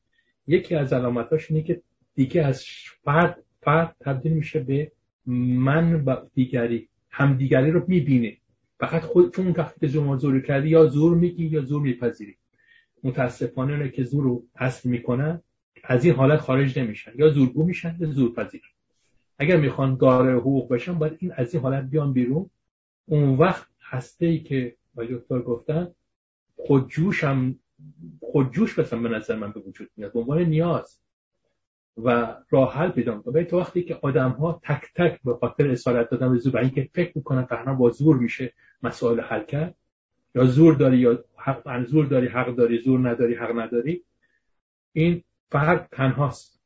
[0.47, 1.81] یکی از علامتاش اینه که
[2.15, 2.65] دیگه از
[3.03, 4.91] فرد فرد تبدیل میشه به
[5.25, 6.89] من و دیگری.
[7.09, 8.37] هم دیگری رو می‌بینه.
[8.79, 12.35] فقط خود چون وقتی که زور کردی یا زور میگی یا زور میپذیری.
[13.03, 15.41] متاسفانه اونه که زور رو اصل می‌کنن
[15.83, 17.11] از این حالت خارج نمیشن.
[17.15, 18.61] یا زورگو میشن یا زور پذیر
[19.39, 22.49] اگر می‌خوان داره حقوق بشن باید این از این حالت بیان بیرون.
[23.05, 25.91] اون وقت هسته ای که با دکتر گفتن
[26.59, 27.59] خودجوش هم
[28.21, 30.13] خودجوش مثلا به نظر من به وجود میاد.
[30.13, 30.99] به عنوان نیاز
[31.97, 33.43] و راه حل پیدا می‌کنه.
[33.43, 36.89] تو وقتی که آدم ها تک تک به خاطر اسارت دادن به زور و اینکه
[36.93, 38.53] فکر می‌کنن فهنا با زور میشه
[38.83, 39.75] مسائل حل کرد
[40.35, 44.03] یا زور داری یا حق زور داری حق داری زور نداری حق نداری
[44.93, 46.61] این فرق تنهاست.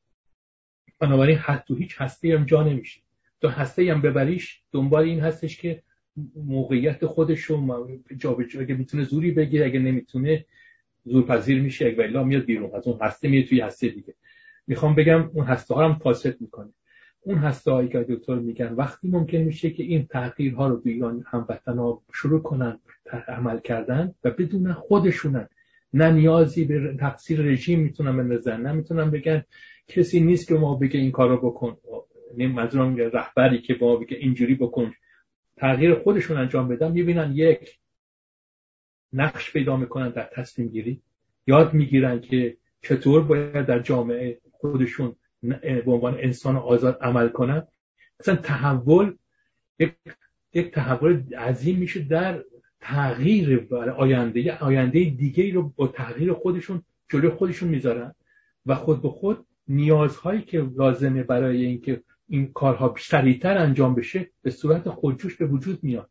[1.00, 3.02] بنابراین حد تو هیچ هسته هم جا نمیشه.
[3.42, 5.84] تو هسته هم ببریش دنبال این هستش که
[6.36, 7.88] موقعیت خودش رو
[8.18, 10.46] جابجا اگه می‌تونه زوری بگیره اگه نمی‌تونه
[11.06, 12.76] زورپذیر میشه اگه الا میاد بیرون.
[12.76, 14.14] از اون هسته میاد توی هسته دیگه.
[14.68, 16.70] می‌خوام بگم اون هسته ها هم فاسد می‌کنه.
[17.22, 21.78] اون هسته هایی که دکتر میگن وقتی ممکن میشه که این تغییرها رو ایران هموطن
[21.78, 22.80] ها شروع کنن
[23.28, 25.48] عمل کردن و بدون خودشونن.
[25.94, 29.44] نه نیازی به تقصیر رژیم می‌تونن بندازن نه می‌تونن بگن
[29.88, 31.78] کسی نیست که ما بگه این کارو بکن.
[32.38, 34.94] منظورم رهبری که با بگه اینجوری بکن.
[35.64, 37.80] تغییر خودشون انجام بدن می‌بینن یک
[39.14, 41.02] نقش پیدا می‌کنن در تصمیم گیری.
[41.48, 47.68] یاد می‌گیرن که چطور باید در جامعه خودشون به عنوان انسان آزاد عمل کنن.
[48.20, 49.16] مثلا تحول
[49.80, 49.94] یک,
[50.54, 52.44] یک تحول عظیم میشه در
[52.80, 54.58] تغییر آینده.
[54.58, 58.16] آینده دیگه رو با تغییر خودشون جلوی خودشون می‌ذارن
[58.66, 64.50] و خود به خود نیازهایی که لازمه برای اینکه این کارها سریعتر انجام بشه به
[64.50, 66.10] صورت خودجوش به وجود میاد.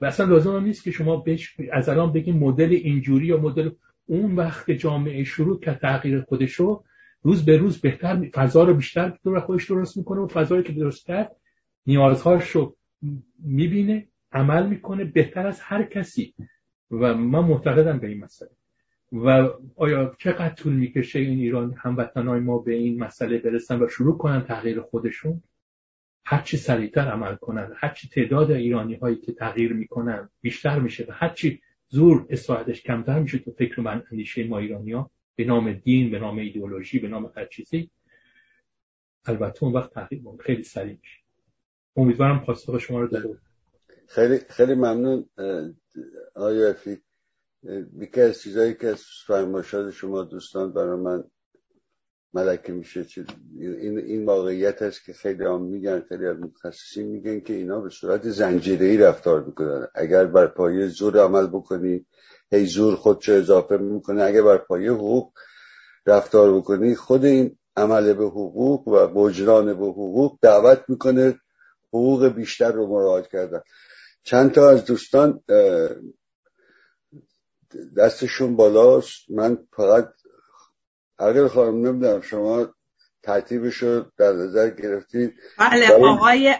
[0.00, 3.70] و اصلا لازم نیست که شما بهش از الان بگیم مدل اینجوری یا مدل
[4.06, 6.84] اون وقت جامعه شروع که تغییر خودشو
[7.22, 11.06] روز به روز بهتر فضا رو بیشتر دور خودش درست می‌کنه و فضایی که درست
[11.06, 11.36] کرد
[11.86, 12.76] نیازهاش رو
[13.38, 16.34] می‌بینه عمل می‌کنه بهتر از هر کسی.
[16.90, 18.50] و من معتقدم به این مسئله.
[19.12, 24.18] و آیا چقدر طول می‌کشه این ایران هموطنهای ما به این مسئله برسن و شروع
[24.18, 25.42] کنن تغییر خودشون؟
[26.24, 31.60] هرچی سریعتر عمل کنن هرچی تعداد ایرانی هایی که تغییر می‌کنن بیشتر میشه و هرچی
[31.88, 36.18] زور اصلاحاتش کمتر میشه تو فکر من اندیشه ما ایرانی ها به نام دین به
[36.18, 37.90] نام ایدئولوژی به نام هر چیزی
[39.24, 41.18] البته اون وقت تغییر خیلی سریع میشه.
[41.96, 43.38] امیدوارم پاسخ شما رو داده.
[44.08, 45.28] خیلی خیلی ممنون
[46.34, 46.98] آیا افی.
[48.00, 51.24] یکی از چیزایی که از فرماشات شما دوستان برای من
[52.34, 53.06] ملکه میشه
[53.58, 57.90] این این واقعیت هست که خیلی هم میگن خیلی از متخصصین میگن که اینا به
[57.90, 59.88] صورت زنجیره ای رفتار می‌کنن.
[59.94, 62.06] اگر بر پایه زور عمل بکنی
[62.52, 64.22] هی زور خودشو اضافه می‌کنه.
[64.22, 65.32] اگر بر پایه حقوق
[66.06, 71.40] رفتار بکنی خود این عمل به حقوق و بجران به حقوق دعوت می‌کنه
[71.88, 73.60] حقوق بیشتر رو مراعات کردن.
[74.22, 75.40] چند تا از دوستان
[77.96, 79.30] دستشون بالاست.
[79.30, 80.08] من فقط
[81.18, 82.74] اگر خواهم نمی‌دونم شما
[83.22, 86.54] ترتیبش رو در نظر گرفتید بله آقای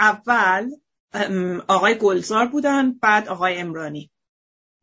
[0.00, 0.70] اول
[1.68, 4.10] آقای گلزار بودن بعد آقای امرانی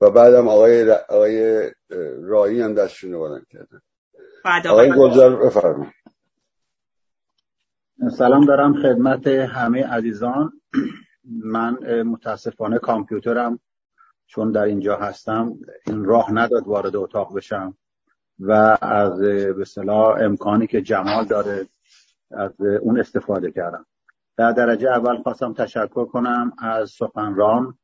[0.02, 1.70] و بعدم آقای, آقای
[2.22, 3.82] رایی هم دستشون رو کردن.
[4.46, 5.94] بعد آقای گلزار بفرمایید.
[8.18, 10.62] سلام دارم خدمت همه عزیزان.
[11.24, 13.60] من متاسفانه کامپیوترم
[14.36, 15.56] چون در اینجا هستم
[15.88, 17.78] این راه نداد وارد اتاق بشم
[18.40, 19.66] و از به
[19.96, 21.68] امکانی که جمال داره
[22.32, 23.86] از اون استفاده کردم.
[24.38, 27.78] در درجه اول خواستم تشکر کنم از سخنران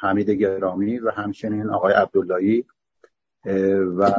[0.00, 2.64] حمید گرامی و همچنین آقای عبداللهی
[3.98, 4.10] و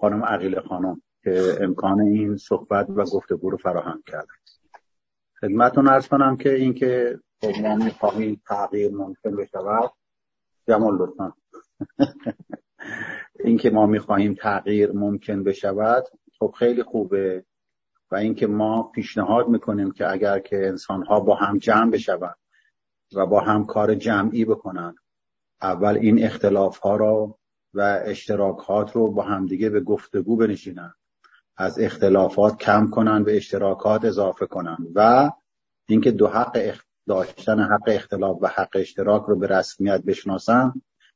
[0.00, 4.34] خانم عقیل خانم که امکان این صحبت و گفتگو رو فراهم کردن.
[5.40, 9.90] خدمتتون ارز کنم که اینکه ما می‌خواهیم تغییر ممکن بشود
[10.68, 11.32] جمال لطفا.
[13.44, 16.04] اینکه ما می‌خواهیم تغییر ممکن بشود
[16.38, 17.44] خب خیلی خوبه.
[18.10, 22.36] و اینکه ما پیشنهاد می‌کنیم که اگر که انسان ها با هم جمع بشوند
[23.12, 24.94] و با هم کار جمعی بکنن
[25.62, 27.38] اول این اختلاف ها رو
[27.74, 30.94] و اشتراکات رو با همدیگه به گفتگو بنشینن
[31.56, 35.30] از اختلافات کم کنن به اشتراکات اضافه کنن و
[35.88, 36.52] اینکه دو حق
[37.06, 40.72] داشتن حق اختلاف و حق اشتراک رو به رسمیت بشناسن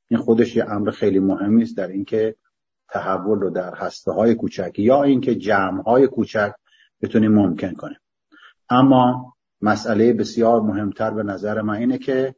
[0.09, 2.37] این خودش یه امر خیلی مهمی است در اینکه
[2.89, 6.53] تحول رو در هسته های کوچک یا اینکه جمع های کوچک
[7.03, 7.99] بتونیم ممکن کنیم
[8.69, 12.35] اما مسئله بسیار مهمتر به نظر من اینه که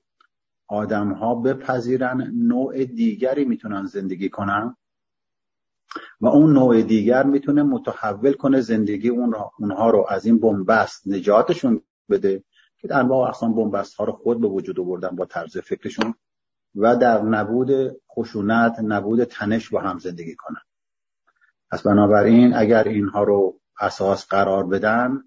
[0.67, 4.77] آدم ها بپذیرن نوع دیگری می‌تونن زندگی کنن
[6.21, 11.83] و اون نوع دیگر می‌تونه متحول کنه زندگی اون اونها رو از این بنبست نجاتشون
[12.11, 12.45] بده
[12.83, 16.15] که در واقع اصلا بنبست ها رو خود به وجود آوردن با طرز فکرشون
[16.75, 17.71] و در نبود
[18.17, 20.61] خشونت نبود تنش با هم زندگی کنن.
[21.71, 25.23] پس بنابراین اگر اینها رو اساس قرار بدن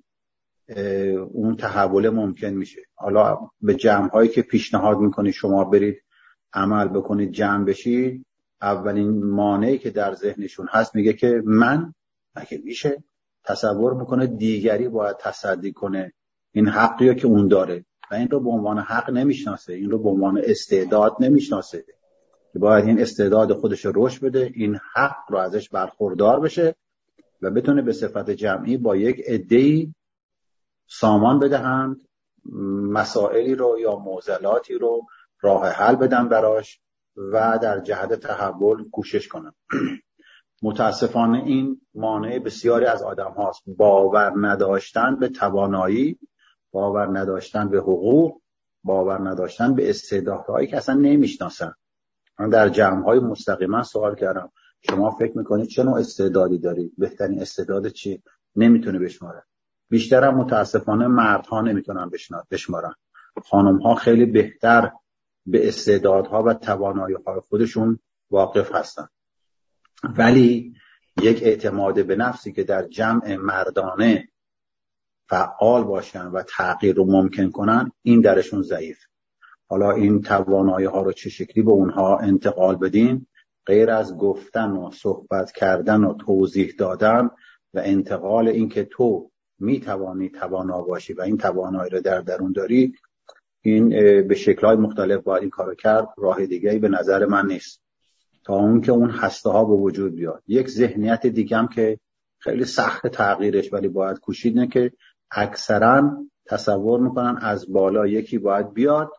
[1.32, 2.82] اون تحول ممکن میشه.
[2.96, 6.04] حالا به جمع هایی که پیشنهاد می‌کنید شما برید
[6.54, 8.26] عمل بکنید جمع بشید
[8.62, 11.94] اولین مانعی که در ذهنشون هست میگه که من
[12.36, 13.04] اگه میشه
[13.44, 16.14] تصور می‌کنه دیگری باید تصدی کنه
[16.56, 17.86] این حقی که اون داره.
[18.12, 19.74] و این رو به عنوان حق نمی‌شناسه.
[19.74, 21.86] این رو به عنوان استعداد نمی‌شناسه.
[22.54, 26.76] که باید این استعداد خودش رشد بده این حق رو ازش برخوردار بشه
[27.42, 29.94] و بتونه به صفت جمعی با یک عده‌ای
[30.88, 32.02] سامان بدهند
[32.90, 35.06] مسائلی رو یا معضلاتی رو
[35.42, 36.80] راه حل بدن براش
[37.18, 39.54] و در جهت تحول کوشش کنن.
[40.64, 43.64] متاسفانه این مانع بسیاری از آدم هاست.
[43.68, 46.20] باور نداشتن به توانایی
[46.76, 48.42] باور نداشتن به حقوق
[48.84, 51.74] باور نداشتن به استعدادهایی که اصلا نمی‌شناسن.
[52.40, 54.52] من در جمع های مستقیما سوال کردم.
[54.82, 58.24] شما فکر می‌کنید چه نوع استعدادی دارید بهترین استعداد چی؟
[58.56, 59.44] نمی‌تونه بشماره.
[59.90, 62.12] بیشترم متاسفانه مردها نمی‌تونن
[62.52, 62.94] بشمارن.
[63.50, 64.92] خانم ها خیلی بهتر
[65.46, 68.00] به استعدادها و توانایی های خودشون
[68.30, 69.08] واقف هستن.
[70.18, 70.74] ولی
[71.22, 74.28] یک اعتماد به نفسی که در جمع مردانه
[75.30, 78.98] فعال باشن و تغییر رو ممکن کنن این درشون ضعیف.
[79.68, 83.28] حالا این توانایی ها رو چه شکلی به اونها انتقال بدیم؟
[83.66, 87.30] غیر از گفتن و صحبت کردن و توضیح دادن
[87.74, 92.94] و انتقال اینکه تو می توانی توانا باشی و این توانایی رو در درون داری
[93.62, 93.90] این
[94.28, 97.82] به شکلهای مختلف باید این کارو کرد راه دیگه به نظر من نیست.
[98.44, 100.44] تا اون که اون هسته ها به وجود بیاد.
[100.48, 102.00] یک ذهنیت دیگه هم که
[102.40, 104.92] خیلی سخت تغییرش ولی باید کوشید نه که
[105.32, 109.12] اکثرا تصور می‌کنن از بالا یکی باید بیاد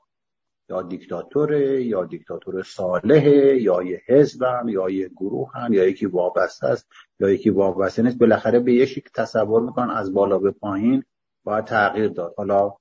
[0.69, 6.89] یا دیکتاتوره یا دیکتاتور صالحه یا یه حزبن یا یه گروهن یا یکی وابسته است
[7.21, 8.19] یا یکی وابسته نیست.
[8.19, 11.05] بالاخره به یکی تصور می‌کنن از بالا به پایین
[11.45, 12.35] باید تغییر داد.
[12.37, 12.73] حالا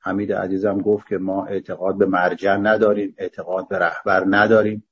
[0.00, 4.88] حمید عزیزم گفت که ما اعتقاد به مرجع نداریم اعتقاد به رهبر نداریم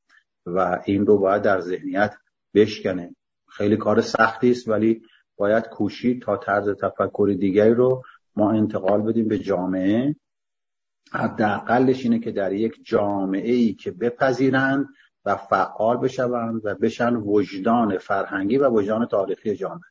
[0.46, 2.14] و این رو باید در ذهنیت
[2.54, 3.14] بشکنه.
[3.48, 5.02] خیلی کار سختی است ولی
[5.38, 8.02] باید کوشید تا طرز تفکر دیگری رو
[8.36, 10.16] ما انتقال بدیم به جامعه.
[11.12, 14.86] حداقلش اینه که در یک جامعه ای که بپذیرند
[15.24, 19.90] و فعال بشوند و بشن وجدان فرهنگی و وجدان تاریخی جامعه.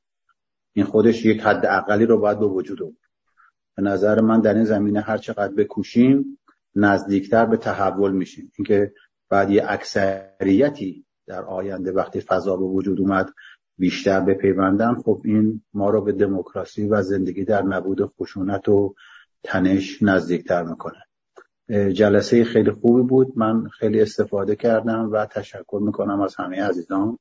[0.73, 2.95] این خودش یک حد اقلی رو باید به وجود آورد.
[3.75, 6.39] به نظر من در این زمینه هر چقدر بکوشیم
[6.75, 8.51] نزدیکتر به تحول میشیم.
[8.57, 8.93] اینکه
[9.29, 13.33] بعد یه اکثریتی در آینده وقتی فضا به وجود اومد
[13.77, 18.95] بیشتر بپیوندن خب این ما رو به دموکراسی و زندگی در نبود خشونت و
[19.43, 21.03] تنش نزدیکتر می‌کنه.
[21.93, 23.33] جلسه خیلی خوبی بود.
[23.35, 27.19] من خیلی استفاده کردم و تشکر می‌کنم از همه عزیزان.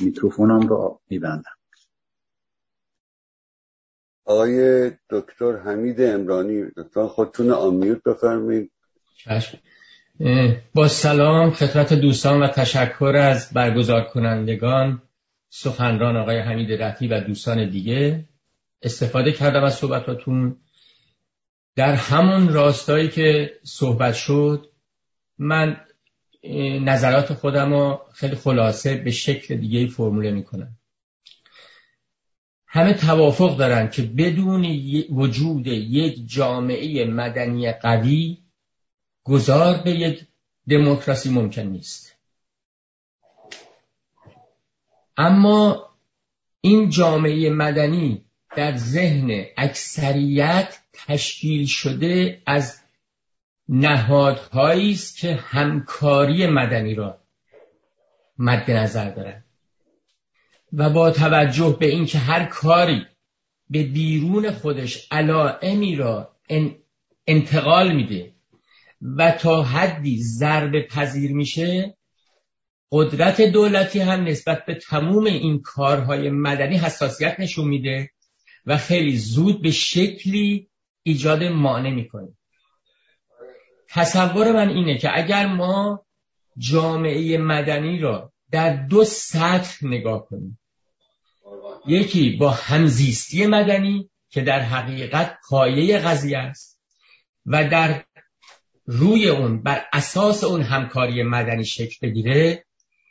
[0.00, 1.56] میکروفونم رو میبندم.
[4.24, 8.70] آقای دکتر حمید امرانی دکتر خودتون آمیوت بفرمایید.
[10.74, 15.02] با سلام خدمت دوستان و تشکر از برگزار کنندگان
[15.48, 18.28] سخنران آقای حمید رفی و دوستان دیگه
[18.82, 20.56] استفاده کردم از صحبتاتون.
[21.76, 24.70] در همون راستایی که صحبت شد
[25.38, 25.80] من
[26.80, 30.76] نظرات خودم رو خیلی خلاصه به شکل دیگه فرموله می‌کنم.
[32.66, 34.64] همه توافق دارن که بدون
[35.10, 38.38] وجود یک جامعه مدنی قوی
[39.24, 40.26] گذار به یک
[40.68, 42.15] دموکراسی ممکن نیست.
[45.16, 45.88] اما
[46.60, 48.24] این جامعه مدنی
[48.56, 52.80] در ذهن اکثریت تشکیل شده از
[53.68, 57.18] نهادهایی است که همکاری مدنی را
[58.38, 59.44] مد نظر دارند.
[60.72, 63.06] و با توجه به اینکه هر کاری
[63.70, 66.36] به بیرون خودش علائمی را
[67.26, 68.32] انتقال میده
[69.02, 71.96] و تا حدی ضرب پذیر میشه
[72.92, 78.10] قدرت دولتی هم نسبت به تموم این کارهای مدنی حساسیت نشون میده
[78.66, 80.68] و خیلی زود به شکلی
[81.02, 82.28] ایجاد مانع می‌کنه.
[83.88, 86.06] تصور من اینه که اگر ما
[86.58, 90.58] جامعه مدنی را در دو سطح نگاه کنیم.
[91.86, 96.80] یکی با همزیستی مدنی که در حقیقت پایه قضیه است
[97.46, 98.04] و در
[98.86, 102.65] روی اون بر اساس اون همکاری مدنی شکل بگیره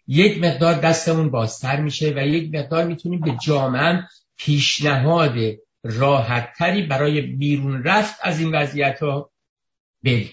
[0.08, 4.03] یک مقدار دستمون بازتر میشه و یک مقدار می‌تونیم به جامعه
[4.38, 5.36] پیشنهاد
[5.84, 9.32] راحتتری برای بیرون رفت از این وضعیت ها
[10.03, 10.32] بریم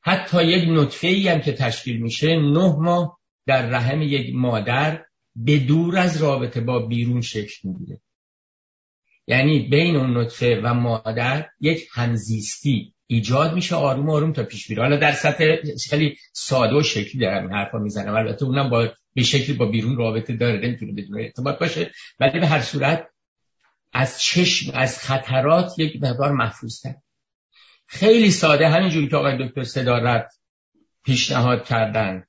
[0.00, 5.04] حتی یک نطفه ای هم که تشکیل میشه نه ماه در رحم یک مادر
[5.36, 8.00] به دور از رابطه با بیرون شکل می‌گیره.
[9.26, 14.82] یعنی بین اون نطفه و مادر یک همزیستی ایجاد میشه آروم آروم تا پیش میره
[14.82, 15.56] حالا در سطح
[15.90, 18.14] خیلی ساده و شکلی دارم حرفا می‌زنم.
[18.14, 21.90] البته اونم با به شکلی با بیرون رابطه داره نمی‌تونه بدون ارتباط باشه.
[22.20, 23.08] ولی به هر صورت
[23.92, 26.82] از چشم از خطرات یک مقدار محفوظ
[27.86, 28.68] خیلی ساده.
[28.68, 30.32] همینجوری که آقای دکتر صدارت
[31.04, 32.24] پیشنهاد کردن.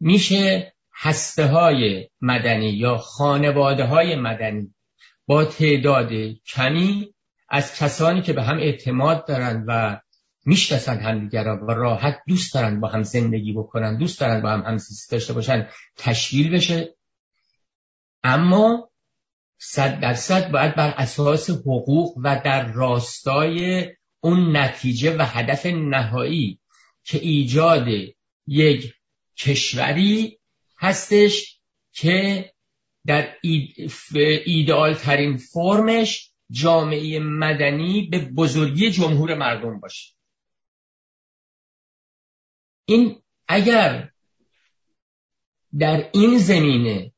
[0.00, 4.74] میشه هسته های مدنی یا خانواده های مدنی
[5.26, 6.12] با تعداد
[6.46, 7.14] کمی
[7.48, 10.00] از کسانی که به هم اعتماد دارند و
[10.44, 15.16] می‌شناسن همدیگر و راحت دوست دارن با هم زندگی بکنن دوست دارن با هم همزیستی
[15.16, 16.94] داشته باشن تشکیل بشه.
[18.22, 18.90] اما
[19.58, 23.86] صد درصد باید بر اساس حقوق و در راستای
[24.20, 26.60] اون نتیجه و هدف نهایی
[27.04, 27.88] که ایجاد
[28.46, 28.94] یک
[29.36, 30.38] کشوری
[30.78, 31.60] هستش
[31.92, 32.52] که
[33.06, 33.34] در
[34.46, 40.14] ایدئال ترین فرمش جامعه مدنی به بزرگی جمهور مردم باشه.
[42.84, 44.10] این اگر
[45.78, 47.12] در این زمینه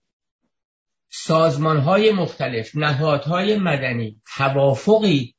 [1.11, 5.35] سازمان های مختلف نهادهای مدنی توافقی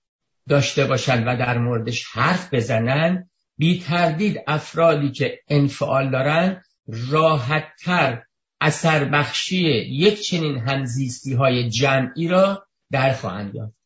[0.49, 8.23] داشته باشند و در موردش حرف بزنن بی تردید افرادی که انفعال دارن راحتتر
[8.61, 13.78] اثر بخشی یک چنین همزیستی های جمعی را در خواهند یافت.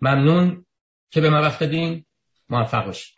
[0.00, 0.66] ممنون
[1.10, 2.04] که به ما وقت دادین
[2.48, 3.14] موفق باشید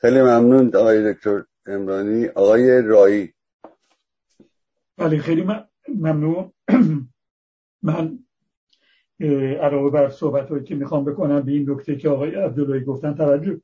[0.00, 3.34] خیلی ممنون آقای دکتر امرانی آقای رایی.
[4.96, 5.46] بله خیلی
[5.88, 6.52] ممنون.
[7.82, 8.18] من
[9.60, 13.60] علاوه بر صحبت هایی که می‌خوام بکنم به این نکته که آقای عبداللهی گفتن توجه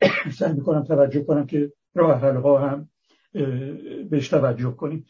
[0.38, 2.88] سعی می‌کنم توجه کنم که راه حل ها هم
[4.10, 5.06] بهش توجه کنیم.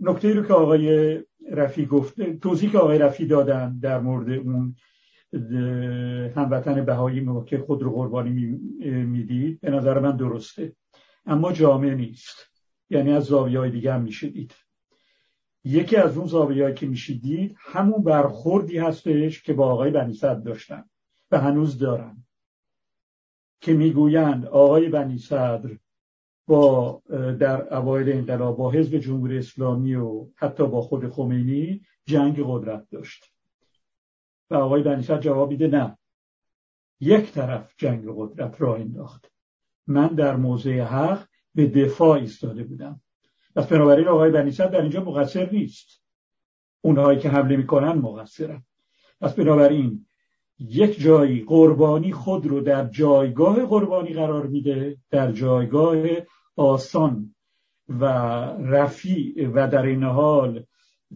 [0.00, 1.18] نکته رو که آقای
[1.50, 4.76] رفی گفت توضیح که آقای رفی دادن در مورد اون
[6.36, 8.32] هموطن بهایی که خود رو قربانی
[9.04, 10.72] می‌دید به نظر من درسته.
[11.26, 12.36] اما جامعه نیست.
[12.90, 14.54] یعنی از زاویه های دیگه هم میشه دید
[15.64, 20.84] یکی از اون زاویه که میشه دید همون برخوردی هستش که با آقای بنی داشتن
[21.30, 22.24] و هنوز دارن.
[23.60, 25.70] که می‌گویند آقای بنی صدر
[26.48, 27.02] با
[27.40, 33.24] در اوایل انقلاب با حزب جمهوری اسلامی و حتی با خود خمینی جنگ قدرت داشت.
[34.50, 35.98] و آقای صدر جواب میده نه.
[37.00, 39.30] یک طرف جنگ قدرت را انداخت.
[39.86, 43.00] من در موضع حق به دفاع ایستاده بودم.
[43.56, 46.02] پس بنابراین آقای بنی صدر در اینجا مقصر نیست.
[46.80, 48.62] اونهایی که حمله می‌کنن مقصرن.
[49.20, 50.06] پس بنابراین
[50.58, 55.96] یک جایی قربانی خود رو در جایگاه قربانی قرار میده در جایگاه
[56.58, 57.34] آسان
[57.88, 58.04] و
[58.58, 60.64] رفیع و در این حال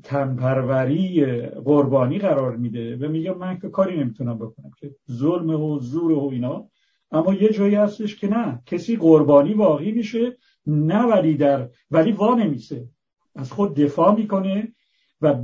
[0.02, 6.12] تنپروری قربانی قرار میده و میگه من که کاری نمی‌تونم بکنم که ظلم و زور
[6.12, 6.68] و اینا.
[7.10, 10.36] اما یه جایی هستش که نه کسی قربانی واقعی میشه
[10.66, 12.88] نه ولی در ولی وا نمیسه.
[13.34, 14.72] از خود دفاع می‌کنه
[15.20, 15.34] و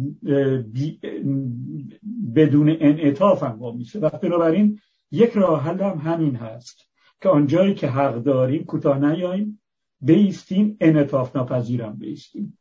[2.35, 4.01] بدون انعطاف هم وا میسه.
[4.01, 4.79] و بنابراین
[5.11, 6.89] یک راه حل هم همین هست
[7.23, 9.58] که آنجایی که حق داریم کوتاه نیاییم.
[10.01, 12.59] بیستیم انعطاف ناپذیرم بیستیم.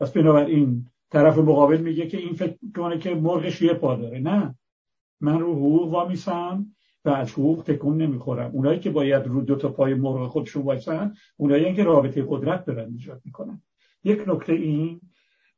[0.00, 4.18] پس بنابراین طرف مقابل میگه که این فکر کنه که مرغش یه پا داره.
[4.18, 4.54] نه.
[5.20, 6.66] من رو حقوق وامیسم
[7.04, 8.50] و از حقوق تکون نمی‌خورم.
[8.50, 12.92] اونایی که باید رو دو تا پای مرغ خودشون وایسن اونایی که رابطه قدرت دارن
[12.92, 13.62] ایجاد می‌کنن.
[14.04, 15.00] یک نکته این.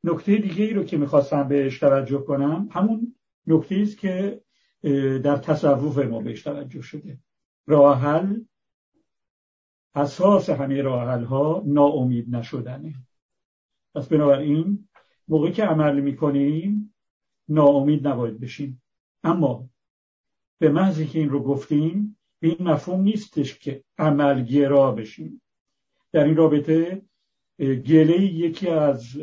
[0.03, 3.15] نکته دیگه ای رو که می‌خواستم بهش توجه کنم همون
[3.47, 4.41] نکته است که
[5.23, 7.19] در تصوف ما بهش توجه شده.
[7.67, 8.39] راه حل
[9.95, 12.93] اساس همه راه ها ناامید نشدنه.
[13.95, 14.87] پس بنابراین
[15.27, 16.93] موقعی که عمل می‌کنیم
[17.49, 18.81] ناامید نباید بشیم.
[19.23, 19.69] اما
[20.59, 25.41] به محضی که این رو گفتیم این مفهوم نیستش که عملگرا بشیم.
[26.11, 27.01] در این رابطه
[27.59, 29.15] گله یکی از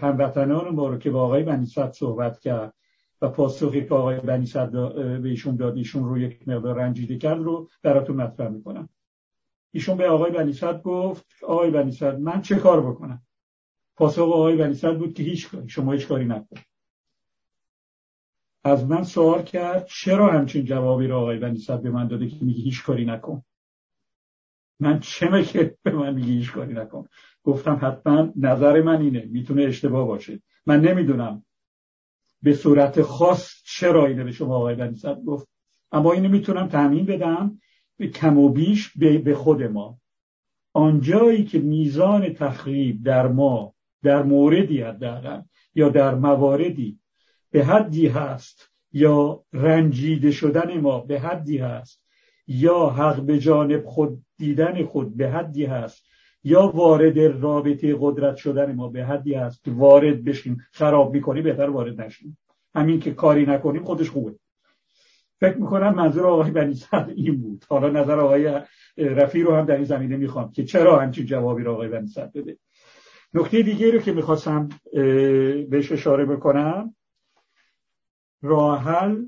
[0.00, 2.74] هموطنان ما رو که با آقای بنیصد صحبت کرد
[3.22, 4.70] و پاسخی که آقای بنیصد
[5.22, 8.88] به ایشون داد ایشون رو یک مقدار رنجیده کرد رو براتون مطرح می‌کنم.
[9.72, 13.22] ایشون به آقای بنیصد گفت آقای بنیصد من چه کار بکنم؟
[13.96, 16.56] پاسخ آقای بنیصد بود که هیچ کاری شما هیچ کاری نکن.
[18.64, 22.62] از من سوال کرد چرا همچین جوابی رو آقای بنیصد به من داده که میگه
[22.62, 23.42] هیچ کاری نکن؟
[24.80, 27.08] من چه که به من میگه هیچ کاری نکن؟
[27.44, 30.42] گفتم حتما نظر من اینه می‌تونه اشتباه باشه.
[30.66, 31.44] من نمی‌دونم
[32.42, 35.48] به صورت خاص چرا اینه به شما آقای بنیصد گفت
[35.92, 37.60] اما اینو می‌تونم تعمین بدم
[38.06, 39.98] کم و بیش به خود ما.
[40.72, 45.40] آنجایی که میزان تخریب در ما در موردی حداقل
[45.74, 46.98] یا در مواردی
[47.50, 52.02] به حدی هست یا رنجیده شدن ما به حدی هست
[52.46, 56.04] یا حق به جانب خود دیدن خود به حدی هست
[56.44, 62.00] یا وارد رابطه قدرت شدن ما به حدی هست وارد بشیم خراب می‌کنیم بهتر وارد
[62.00, 62.38] نشیم.
[62.74, 64.34] همین که کاری نکنیم خودش خوبه.
[65.40, 66.82] فکر می‌کنم منظور آقای بنی
[67.16, 67.64] این بود.
[67.68, 68.60] حالا نظر آقای
[68.96, 72.58] رفی رو هم در این زمینه می‌خوام که چرا همچین جوابی رو آقای بنی بده.
[73.34, 74.68] نکته دیگه رو که می‌خواستم
[75.70, 76.96] بهش اشاره بکنم
[78.42, 79.26] راحل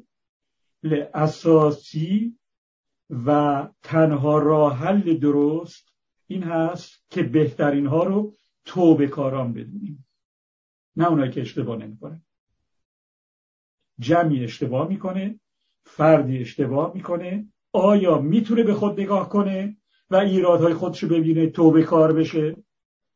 [1.15, 2.39] اساسی
[3.11, 5.89] و تنها راه حل درست
[6.27, 8.35] این هست که بهترین ها رو
[8.65, 10.07] توبه کاران بدونیم.
[10.97, 12.23] نه اونایی که اشتباه نمی‌کنه
[13.99, 15.41] جمعی اشتباه می‌کنه.
[15.85, 17.47] فردی اشتباه می‌کنه.
[17.73, 19.77] آیا می‌تونه به خود نگاه کنه
[20.11, 22.57] و ایرادهای خودشو ببینه توبه کار بشه؟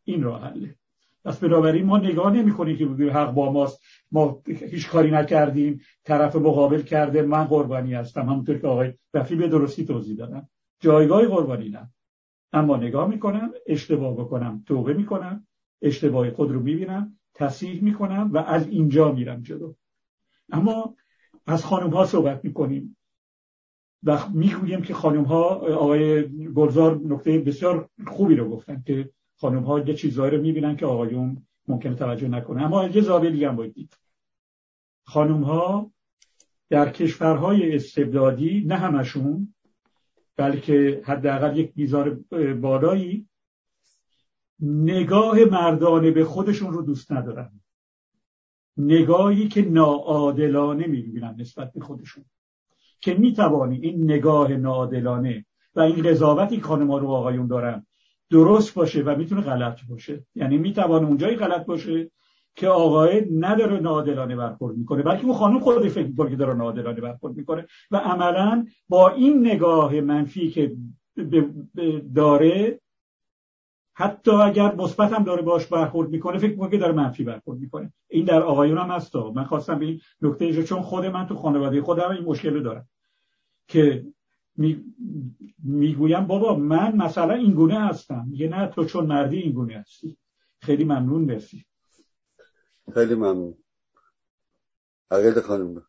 [0.05, 0.75] این راه حله.
[1.25, 3.83] پس بنابراین ما نگاه نمی کنیم که بگیم حق با ماست.
[4.13, 5.81] ما هیچ کاری نکردیم.
[6.05, 7.23] طرف مقابل کرده.
[7.23, 8.29] من قربانی هستم.
[8.29, 10.49] همونطور که آقای رفی به درستی توضیح دادم
[10.81, 11.91] جایگاه قربانی نه.
[12.53, 15.47] اما نگاه می‌کنم اشتباه بکنم توبه می‌کنم
[15.83, 19.75] اشتباه خود رو می‌بینم تصحیح می‌کنم و از اینجا میرم جلو.
[20.53, 20.95] اما
[21.47, 22.97] از خانم ها صحبت می‌کنیم
[24.03, 29.81] و می‌گوییم که خانم ها آقای گلزار نکته بسیار خوبی رو گفتن که خانم ها
[29.81, 33.75] یه چیزهایی رو می‌بینن که آقایون ممکنه توجه نکنه اما یه زاویه دیگه هم باید
[33.75, 33.97] دید.
[35.05, 35.91] خانم ها
[36.71, 39.55] در کشورهای استبدادی نه همشون
[40.37, 42.11] بلکه حداقل یک بیزار
[42.61, 43.29] بالایی
[44.61, 47.61] نگاه مردانه به خودشون رو دوست ندارن.
[48.79, 52.25] نگاهی که ناعادلانه می‌بینن نسبت به خودشون.
[53.01, 55.45] که می‌توانی این نگاه ناعادلانه
[55.75, 57.87] و این قضاوتی که ها رو آقایون دارن
[58.31, 60.25] درست باشه و می‌تونه غلط باشه.
[60.35, 62.11] یعنی می‌توانه اونجایی غلط باشه
[62.55, 67.01] که آقای نداره نادلانه برخورد می‌کنه بلکه اون خانم خود فکر می‌کنه که داره نادلانه
[67.01, 70.77] برخورد می‌کنه و عملا با این نگاه منفی که
[72.15, 72.81] داره
[73.99, 77.93] حتی اگر مثبت هم داره باش برخورد می‌کنه فکر می‌کنه که داره منفی برخورد می‌کنه.
[78.09, 79.17] این در آقایون هم هست.
[79.17, 82.89] من خواستم به این نکته چون خود من تو خانواده خودم این مشکل رو دارم.
[83.69, 84.07] که
[85.65, 88.27] می‌گویم بابا من مثلا این گونه هستم.
[88.31, 90.17] میگه نه تو چون مردی این گونه هستی.
[90.61, 91.65] خیلی ممنون مرسی.
[92.95, 93.55] خیلی ممنون.
[95.11, 95.83] عقیده خانم.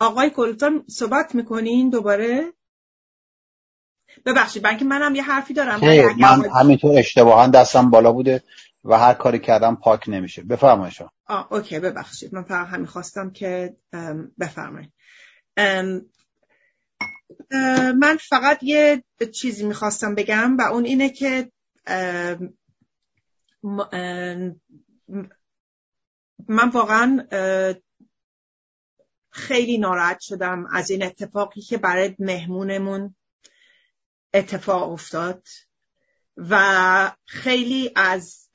[0.00, 2.52] آقای کلتان صحبت می‌کنین دوباره؟
[4.26, 5.80] ببخشید بلکه منم یه حرفی دارم
[6.18, 8.42] من همینطور اشتباها دستم بالا بوده
[8.84, 10.42] و هر کاری کردم پاک نمیشه.
[10.42, 11.10] بفرمایید شما.
[11.26, 13.76] آه اوکی ببخشید من فقط همین خواستم که
[14.40, 14.92] بفرمایید.
[18.00, 21.52] من فقط یه چیزی می‌خواستم بگم و اون اینه که
[26.48, 27.26] من واقعا
[29.30, 33.14] خیلی ناراحت شدم از این اتفاقی که برای مهمونمون
[34.34, 35.46] اتفاق افتاد
[36.36, 38.48] و خیلی از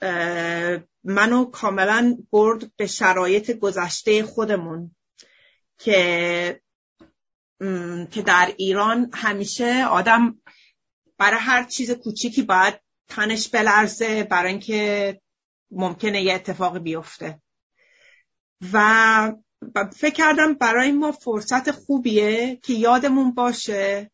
[1.03, 4.95] منو کاملا برد به شرایط گذشته خودمون
[5.77, 6.61] که
[8.11, 10.41] که در ایران همیشه آدم
[11.17, 15.21] برای هر چیز کوچیکی باید تنش بلرزه برای اینکه
[15.71, 17.41] ممکنه یه اتفاق بیفته.
[18.73, 19.33] و
[19.95, 24.11] فکر کردم برای ما فرصت خوبیه که یادمون باشه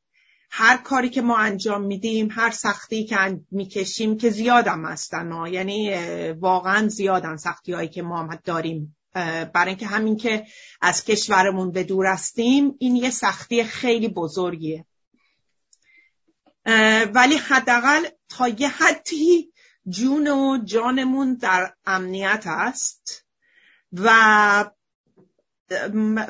[0.54, 5.94] هر کاری که ما انجام میدیم هر سختی که می‌کشیم که زیادم هستن یعنی
[6.32, 8.98] واقعا زیادن سختی هایی که ما داریم.
[9.54, 10.46] برای اینکه همین که
[10.82, 14.86] از کشورمون به دور هستیم این یه سختی خیلی بزرگیه.
[17.14, 19.52] ولی حداقل تا یه حدی
[19.90, 23.26] جون و جانمون در امنیت است
[23.94, 24.72] و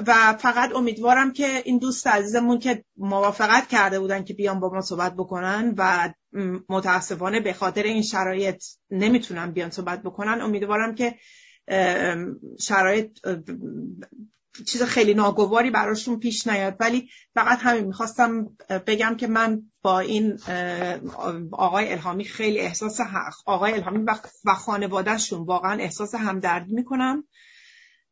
[0.07, 4.81] و فقط امیدوارم که این دوست عزیزمون که موافقت کرده بودن که بیان با ما
[4.81, 6.13] صحبت بکنن و
[6.69, 11.15] متاسفانه به خاطر این شرایط نمی‌تونن بیان صحبت بکنن امیدوارم که
[12.59, 13.19] شرایط
[14.67, 16.75] چیز خیلی ناگواری براشون پیش نیاد.
[16.79, 18.57] ولی فقط همین می‌خواستم
[18.87, 20.39] بگم که من با این
[21.51, 22.99] آقای الهامی خیلی احساس
[23.45, 24.05] آقای الهامی
[24.45, 27.23] و خانوادهشون واقعا احساس همدردی می‌کنم.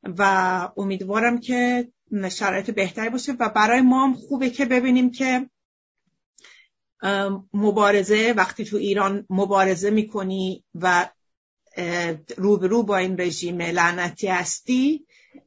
[0.04, 0.24] و
[0.78, 1.88] امیدوارم که
[2.32, 5.50] شرایط بهتری باشه و برای ما هم خوبه که ببینیم که
[7.54, 11.10] مبارزه وقتی تو ایران مبارزه می‌کنی و
[12.38, 15.06] روبرو با این رژیم لعنتی هستی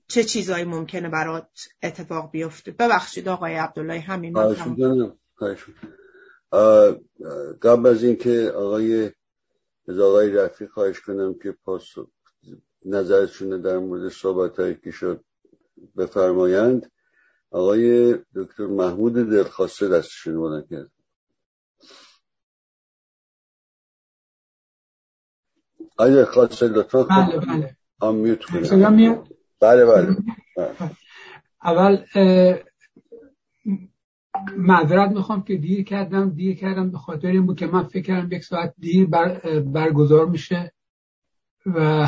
[0.09, 1.49] چه چیزایی ممکنه برات
[1.83, 4.33] اتفاق بیفته؟ ببخشید آقای عبدالله همین
[7.63, 9.11] قبل از اینکه آقای
[9.89, 11.85] از آقای رفی خواهش کنم که پاس
[12.85, 15.25] نظرشون در مورد صحبت هایی که شد
[15.97, 16.91] بفرمایند
[17.51, 20.91] آقای دکتر محمود دلخواسته دستشون بودن کرد.
[25.97, 27.77] آیا خواسته لطفا بله بله.
[28.01, 29.25] آمیوت کنم
[29.61, 30.17] بله بله.
[31.65, 32.05] اول
[34.57, 36.31] معذرت می‌خوام که دیر کردم.
[36.31, 40.27] دیر کردم به خاطر این بود که من فکر کردم یک ساعت دیر بر برگزار
[40.27, 40.73] میشه
[41.67, 42.07] و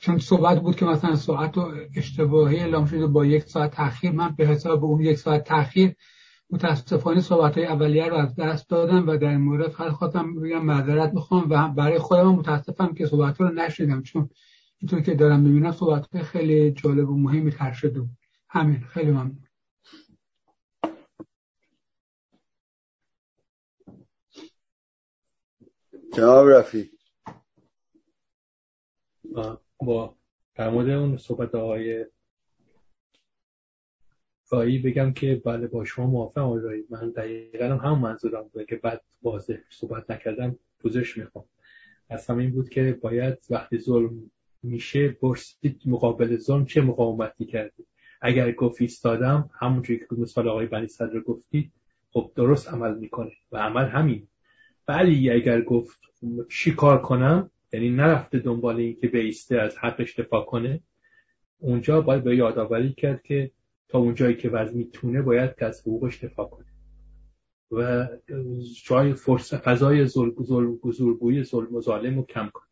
[0.00, 4.34] چون صحبت بود که مثلا ساعت و اشتباهی اعلام شده با یک ساعت تاخیر من
[4.36, 5.94] به حساب اون یک ساعت تاخیر
[6.50, 10.64] متاسفانه صحبت های اولیه رو از دست دادم و در این مورد خیلی خواستم بگم
[10.64, 14.30] معذرت می‌خوام و برای خودم متاسفم که صحبت رو نشنیدم چون
[14.78, 18.10] اینطور که دارم ببینم صحبت خیلی جالب و مهمی تر شده بود.
[18.48, 19.42] همین خیلی ممنون.
[26.12, 26.90] جناب رفی
[29.78, 30.16] با
[30.54, 32.06] در مورد اون صحبت آقای
[34.50, 39.04] رایی بگم که بله با شما موافقم آقای من دقیقا هم منظورم بوده که بعد
[39.22, 41.44] واضح صحبت نکردم پوزش می‌خوام.
[42.08, 44.30] از این بود که باید وقتی ظلم
[44.62, 47.86] میشه پرسید مقابل ظلم چه مقاومتی کردی.
[48.20, 51.72] اگر گفت ایستادم همونجوری که مثال آقای بنی صدر گفتید
[52.10, 54.28] خب درست عمل می‌کنه و عمل همین.
[54.88, 56.00] ولی اگر گفت
[56.48, 60.80] چی کار کنم یعنی نرفته دنبال این که بیسته از حقش دفاع کنه
[61.58, 63.50] اونجا باید به یادآوری کرد که
[63.88, 66.66] تا اونجایی که وضع می‌تونه باید که از حقوقش دفاع کنه.
[67.70, 68.08] و
[68.84, 72.66] جای فرصت فضای ظلم گزورگویی ظلم و ظالم رو کم کنه.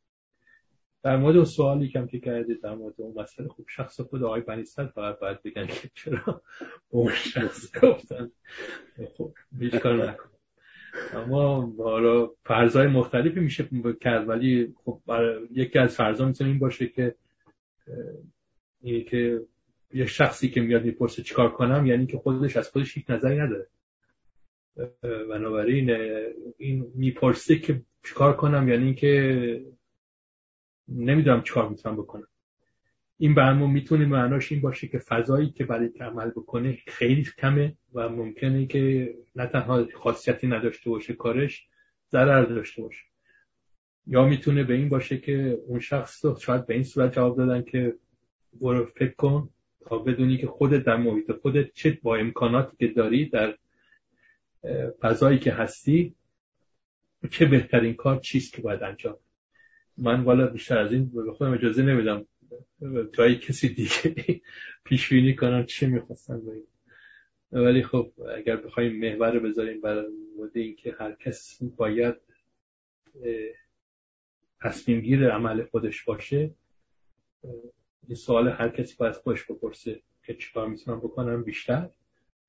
[1.03, 4.87] در مورد سوالی کم که کردید در مورد اون مسئله خوب شخص خود آقای بنیستد
[4.87, 6.43] فقط باید بگن که چرا
[6.89, 8.31] اون شخص گفتن.
[9.17, 9.33] خب
[9.83, 10.34] کار نکن.
[11.13, 13.69] اما حالا فرضای مختلفی میشه
[14.01, 15.01] کرد ولی خب
[15.51, 17.15] یکی از فرضا می‌تونه این باشه که
[18.81, 19.41] اینه که
[19.93, 23.67] یه شخصی که میاد می‌پرسه چیکار کنم یعنی که خودش از خودش هیچ نظری نداره.
[25.03, 25.91] بنابراین
[26.59, 29.65] این می‌پرسه که چیکار کنم یعنی که
[30.89, 32.29] نمی‌دونم چیکار می‌تونم بکنم.
[33.19, 38.09] این برنامه می‌تونه معناش این باشه که فضایی که برای عمل بکنه خیلی کمه و
[38.09, 41.69] ممکنه که نه تنها خاصیتی نداشته باشه کارش
[42.13, 43.05] ضرر داشته باشه.
[44.07, 47.63] یا می‌تونه به این باشه که اون شخص رو شاید به این صورت جواب دادن
[47.63, 47.95] که
[48.61, 49.49] برو فکر کن
[49.87, 53.55] تا بدونی که خودت در محیط خودت چه با امکاناتی که داری در
[55.01, 56.15] فضایی که هستی
[57.31, 59.17] چه بهترین کار چیست که باید انجام
[59.97, 62.27] من والا بیشتر از این به خودم اجازه نمیدم.
[63.13, 64.41] جای کسی دیگه
[64.85, 66.67] پیش بینی کنم چه می‌خواستن بگیم
[67.53, 70.07] ولی خب اگر بخوایم محور بذاریم برای
[70.37, 72.15] مورد اینکه هر کس باید
[74.61, 76.55] تصمیم گیر عمل خودش باشه
[78.09, 81.91] این سوال هر کسی باید خودش بپرسه که چیکار می‌تونم بکنم بیشتر.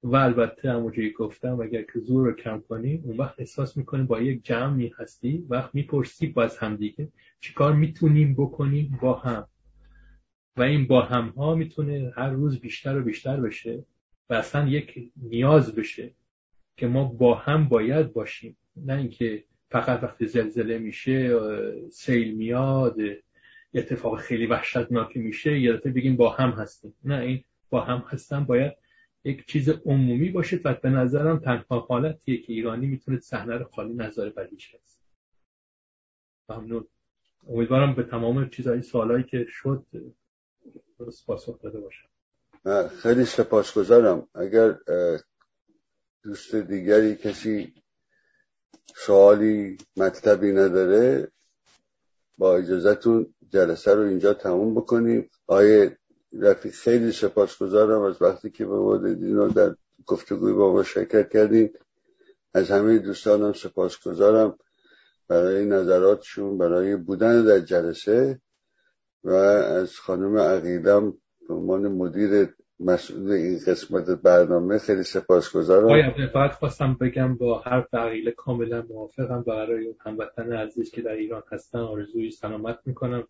[0.04, 4.22] و البته همونجوری گفتم اگر که زور رو کم کنی اون وقت احساس می‌کنی با
[4.22, 9.48] یک جمعی هستی وقت می‌پرسی باز هم دیگه چیکار می‌تونیم بکنیم با هم.
[10.58, 13.86] و این با هم ها می‌تونه هر روز بیشتر و بیشتر بشه
[14.30, 16.12] و اصلا یک نیاز بشه
[16.78, 18.58] که ما با هم باید باشیم.
[18.76, 21.40] نه اینکه فقط وقتی زلزله میشه
[21.90, 22.98] سیل میاد
[23.74, 26.94] اتفاق خیلی وحشتناکی میشه یه دفعه بگیم با هم هستیم.
[27.04, 28.74] نه این با هم هستن باید
[29.24, 33.94] یک چیز عمومی باشه و به نظرم تنها حالتیه که ایرانی می‌تونه صحنه رو خالی
[33.94, 34.76] نظر بر هیچ
[36.50, 36.88] ممنون.
[37.48, 39.86] امیدوارم به تمام چیزهای سوالایی که شد
[41.00, 42.08] درست پاسخ داده باشم
[42.88, 44.28] خیلی سپاسگزارم.
[44.36, 44.78] اگر
[46.24, 47.74] دوست دیگری کسی
[48.96, 51.32] سوالی مطلبی نداره
[52.38, 55.30] با اجازتون جلسه رو اینجا تموم بکنیم.
[55.48, 55.98] آیه
[56.34, 61.74] رفیق خیلی سپاسگزارم از وقتی که به مورد رو در گفتگوی با ما شرکت کردیم
[62.54, 64.58] از همه دوستانم سپاسگزارم
[65.28, 68.42] برای نظراتشون برای بودن در جلسه.
[69.26, 71.14] و از خانم عقیدم
[71.48, 72.48] به عنوان مدیر
[72.80, 75.88] مسئول این قسمت برنامه خیلی سپاسگزارم.
[75.88, 81.44] آیا فقط خواستم بگم با هر تغییل کاملا موافقم برای هموطن عزیز که در ایران
[81.52, 83.28] هستن آرزوی سلامت می‌کنم.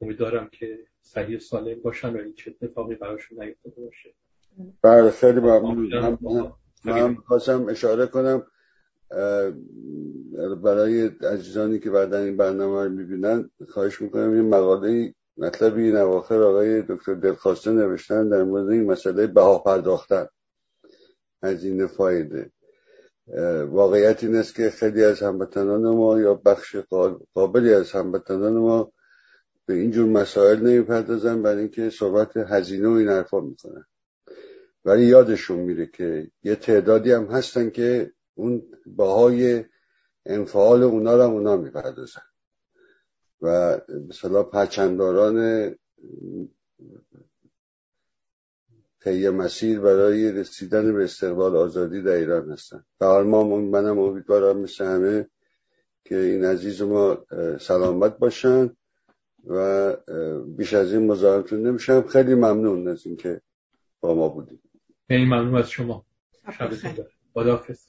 [0.00, 4.14] امیدوارم که صحیح سالم باشن و این چه اتفاقی براشون نیفتاده باشه.
[4.82, 6.52] بله خیلی ممنون.
[6.84, 8.42] من خواستم اشاره کنم
[10.62, 16.42] برای عزیزانی که بعد این برنامه رو می‌بینن خواهش می‌کنم این مقاله مطلبی این اواخر
[16.42, 20.26] آقای دکتر دلخواسته نوشتن در مورد این مسئله بها پرداختن
[21.42, 22.50] از این فایده.
[23.70, 26.76] واقعیت این است که خیلی از هموطنان ما یا بخش
[27.34, 28.92] قابلی از هموطنان ما
[29.66, 33.84] به اینجور مسائل نمی‌پردازن برای اینکه صحبت هزینه و این حرفا می‌کنن.
[34.84, 39.64] ولی یادشون میره که یه تعدادی هم هستن که اون بهای
[40.26, 42.22] انفعال اونا رو هم اونا می‌پردازن.
[43.42, 43.78] و
[44.08, 45.74] مثلا پرچنداران
[49.00, 52.84] طی مسیر برای رسیدن به استقبال آزادی در ایران هستن.
[52.98, 55.28] به ما منم امیدوارم مثل همه
[56.04, 57.24] که این عزیز ما
[57.60, 58.76] سلامت باشن
[59.46, 59.96] و
[60.46, 62.02] بیش از این مزاحمتون نمیشم.
[62.02, 63.40] خیلی ممنون از اینکه
[64.00, 64.62] با ما بودیم
[65.08, 66.06] خیلی ممنون از شما.
[66.58, 66.70] شب
[67.34, 67.86] خداحافظ.